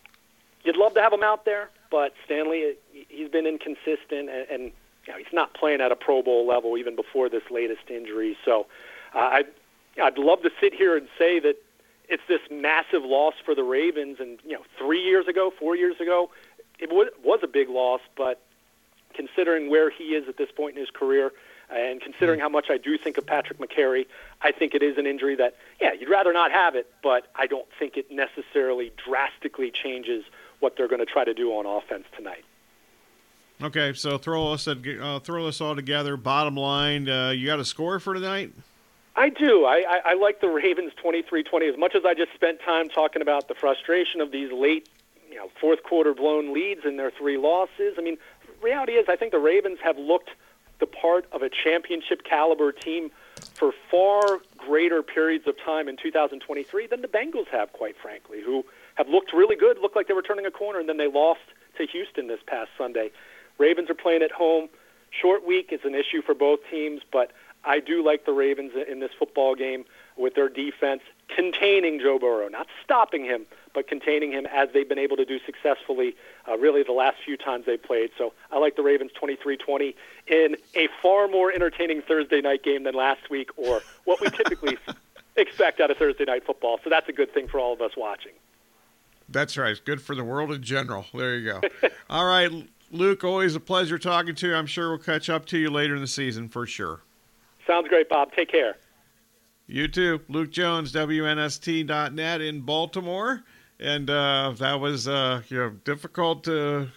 you'd 0.65 0.77
love 0.77 0.95
to 0.95 1.03
have 1.03 1.13
him 1.13 1.23
out 1.23 1.45
there, 1.45 1.69
but 1.93 2.15
Stanley 2.25 2.75
he's 2.91 3.29
been 3.29 3.47
inconsistent 3.47 4.29
and, 4.29 4.47
and 4.51 4.63
you 5.07 5.13
know, 5.13 5.19
he's 5.19 5.33
not 5.33 5.53
playing 5.55 5.81
at 5.81 5.93
a 5.93 5.97
Pro 5.97 6.23
Bowl 6.23 6.47
level 6.47 6.77
even 6.79 6.97
before 6.97 7.29
this 7.29 7.43
latest 7.51 7.91
injury. 7.91 8.37
So 8.45 8.67
uh, 9.15 9.19
I'd, 9.19 9.47
I'd 10.03 10.19
love 10.19 10.43
to 10.43 10.51
sit 10.61 10.73
here 10.75 10.97
and 10.97 11.09
say 11.19 11.39
that 11.41 11.57
it's 12.09 12.23
this 12.29 12.41
massive 12.51 13.05
loss 13.05 13.35
for 13.45 13.55
the 13.55 13.65
Ravens. 13.65 14.19
And, 14.21 14.39
you 14.45 14.53
know, 14.53 14.63
three 14.79 15.03
years 15.03 15.27
ago, 15.29 15.53
four 15.59 15.77
years 15.77 16.01
ago, 16.01 16.31
it 16.79 16.89
w- 16.89 17.11
was 17.25 17.41
a 17.43 17.49
big 17.49 17.69
loss. 17.69 18.01
But 18.17 18.41
considering 19.13 19.69
where 19.69 19.91
he 19.91 20.15
is 20.15 20.29
at 20.29 20.37
this 20.37 20.51
point 20.51 20.77
in 20.77 20.81
his 20.81 20.91
career 20.91 21.33
and 21.69 22.01
considering 22.01 22.39
how 22.39 22.49
much 22.49 22.67
I 22.71 22.79
do 22.79 22.97
think 22.97 23.19
of 23.19 23.27
Patrick 23.27 23.59
Mekari, 23.59 24.07
I 24.41 24.53
think 24.53 24.75
it 24.75 24.83
is 24.83 24.99
an 24.99 25.07
injury 25.07 25.37
that, 25.37 25.57
yeah, 25.81 25.93
you'd 25.99 26.11
rather 26.11 26.33
not 26.33 26.53
have 26.53 26.75
it, 26.77 26.87
but 27.03 27.29
I 27.35 27.47
don't 27.47 27.67
think 27.79 27.97
it 27.97 28.11
necessarily 28.11 28.93
drastically 29.05 29.71
changes 29.73 30.25
what 30.63 30.77
they're 30.77 30.89
going 30.89 31.01
to 31.01 31.07
try 31.07 31.25
to 31.25 31.35
do 31.35 31.51
on 31.51 31.67
offense 31.67 32.05
tonight. 32.17 32.45
Okay, 33.61 33.93
so 33.93 34.19
throw 34.19 34.53
us 34.53 34.67
uh, 34.67 35.21
throw 35.23 35.47
us 35.47 35.61
all 35.61 35.77
together. 35.77 36.17
Bottom 36.17 36.57
line, 36.57 37.09
uh, 37.09 37.31
you 37.31 37.47
got 37.47 37.61
a 37.61 37.65
score 37.65 38.01
for 38.01 38.15
tonight? 38.15 38.53
I 39.15 39.29
do. 39.29 39.65
I, 39.65 39.85
I, 39.89 40.01
I 40.07 40.15
like 40.15 40.41
the 40.41 40.49
Ravens 40.49 40.93
23-20 41.05 41.71
as 41.71 41.79
much 41.79 41.95
as 41.95 42.05
I 42.05 42.15
just 42.15 42.33
spent 42.35 42.61
time 42.65 42.89
talking 42.89 43.21
about 43.21 43.47
the 43.47 43.55
frustration 43.55 44.21
of 44.23 44.33
these 44.33 44.51
late, 44.51 44.89
you 45.31 45.37
know, 45.37 45.51
fourth 45.61 45.83
quarter 45.83 46.15
blown 46.15 46.55
leads 46.55 46.85
in 46.85 46.97
their 46.97 47.11
three 47.11 47.37
losses. 47.37 47.95
I 47.99 48.01
mean, 48.01 48.17
reality 48.63 48.93
is 48.93 49.07
I 49.09 49.17
think 49.17 49.33
the 49.33 49.39
Ravens 49.39 49.79
have 49.85 49.99
looked 49.99 50.31
the 50.81 50.87
part 50.87 51.27
of 51.31 51.43
a 51.43 51.51
championship 51.51 52.25
caliber 52.25 52.73
team 52.73 53.11
for 53.55 53.73
far 53.91 54.41
greater 54.57 55.03
periods 55.03 55.47
of 55.47 55.57
time 55.63 55.89
in 55.89 55.97
2023 55.97 56.87
than 56.87 57.03
the 57.03 57.09
Bengals 57.09 57.49
have, 57.49 57.73
quite 57.73 57.97
frankly, 58.01 58.41
who 58.43 58.65
have 58.97 59.09
looked 59.09 59.33
really 59.33 59.57
good, 59.57 59.79
looked 59.79 59.97
like 59.97 60.09
they 60.09 60.15
were 60.15 60.23
turning 60.23 60.47
a 60.47 60.51
corner, 60.51 60.79
and 60.79 60.89
then 60.89 60.97
they 60.97 61.09
lost 61.09 61.41
to 61.79 61.87
Houston 61.87 62.27
this 62.29 62.41
past 62.47 62.71
Sunday. 62.77 63.11
Ravens 63.59 63.91
are 63.91 63.95
playing 63.95 64.23
at 64.23 64.33
home. 64.33 64.69
Short 65.11 65.47
week 65.47 65.73
is 65.73 65.81
an 65.85 65.95
issue 65.95 66.23
for 66.23 66.35
both 66.35 66.61
teams, 66.71 67.03
but 67.11 67.33
I 67.65 67.81
do 67.81 68.05
like 68.05 68.27
the 68.27 68.33
Ravens 68.33 68.73
in 68.89 69.01
this 69.01 69.11
football 69.19 69.55
game 69.55 69.85
with 70.17 70.35
their 70.35 70.49
defense 70.49 71.03
containing 71.29 72.01
Joe 72.01 72.19
Burrow, 72.19 72.49
not 72.49 72.67
stopping 72.85 73.25
him, 73.25 73.47
but 73.75 73.89
containing 73.89 74.33
him 74.33 74.47
as 74.47 74.69
they've 74.75 74.89
been 74.89 74.99
able 74.99 75.17
to 75.17 75.25
do 75.25 75.39
successfully 75.47 76.15
uh, 76.49 76.59
really 76.59 76.83
the 76.83 76.93
last 76.93 77.19
few 77.25 77.37
times 77.37 77.65
they 77.65 77.77
played. 77.77 78.11
So 78.19 78.33
I 78.51 78.59
like 78.59 78.77
the 78.77 78.83
Ravens 78.83 79.13
23-20 79.21 79.95
in 80.27 80.57
a 80.75 80.89
far 81.01 81.29
more 81.29 81.53
entertaining 81.53 82.03
Thursday 82.03 82.41
night 82.41 82.63
game 82.63 82.83
than 82.83 82.95
last 82.95 83.31
week 83.31 83.51
or 83.57 83.81
what 84.05 84.21
we 84.21 84.29
typically 84.29 84.77
expect 85.37 85.81
out 85.81 85.91
of 85.91 85.97
Thursday 85.97 86.25
night 86.25 86.45
football. 86.45 86.81
So 86.85 86.91
that's 86.91 87.09
a 87.09 87.13
good 87.13 87.33
thing 87.33 87.49
for 87.49 87.59
all 87.59 87.73
of 87.73 87.81
us 87.81 87.93
watching. 87.97 88.33
That's 89.33 89.57
right. 89.57 89.71
It's 89.71 89.81
good 89.81 90.01
for 90.01 90.15
the 90.15 90.25
world 90.25 90.53
in 90.53 90.63
general. 90.63 91.07
There 91.15 91.37
you 91.37 91.53
go. 91.53 91.61
all 92.11 92.27
right, 92.27 92.51
Luke, 92.91 93.25
always 93.25 93.55
a 93.55 93.61
pleasure 93.61 93.99
talking 93.99 94.35
to 94.37 94.49
you. 94.49 94.55
I'm 94.55 94.67
sure 94.67 94.91
we'll 94.91 94.99
catch 94.99 95.31
up 95.31 95.47
to 95.47 95.59
you 95.59 95.71
later 95.71 95.95
in 95.95 96.01
the 96.01 96.07
season 96.07 96.49
for 96.49 96.67
sure. 96.67 97.01
Sounds 97.67 97.89
great, 97.89 98.09
Bob. 98.09 98.33
Take 98.33 98.51
care. 98.51 98.77
You 99.67 99.89
too. 99.89 100.21
Luke 100.29 100.51
Jones, 100.51 100.93
WNST.net 100.93 102.41
in 102.41 102.61
Baltimore. 102.61 103.43
And 103.81 104.11
uh, 104.11 104.55
that 104.59 104.79
was 104.79 105.09
uh, 105.09 105.43
you 105.49 105.59
know 105.59 105.71
difficult 105.85 106.45
to 106.45 106.89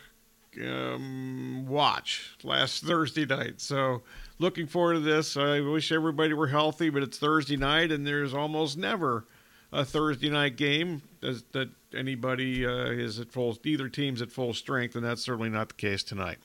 um, 0.63 1.65
watch 1.67 2.35
last 2.43 2.83
Thursday 2.83 3.25
night. 3.25 3.59
So 3.59 4.03
looking 4.39 4.67
forward 4.67 4.95
to 4.95 4.99
this. 4.99 5.37
I 5.37 5.61
wish 5.61 5.91
everybody 5.91 6.33
were 6.33 6.47
healthy, 6.47 6.89
but 6.89 7.01
it's 7.01 7.17
Thursday 7.17 7.57
night, 7.57 7.91
and 7.91 8.05
there's 8.05 8.33
almost 8.33 8.77
never 8.77 9.25
a 9.71 9.83
Thursday 9.83 10.29
night 10.29 10.57
game 10.57 11.01
that 11.21 11.69
anybody 11.95 12.65
uh, 12.65 12.85
is 12.85 13.19
at 13.19 13.31
full, 13.31 13.57
either 13.63 13.89
team's 13.89 14.21
at 14.21 14.31
full 14.31 14.53
strength, 14.53 14.95
and 14.95 15.05
that's 15.05 15.21
certainly 15.23 15.49
not 15.49 15.69
the 15.69 15.75
case 15.75 16.03
tonight. 16.03 16.39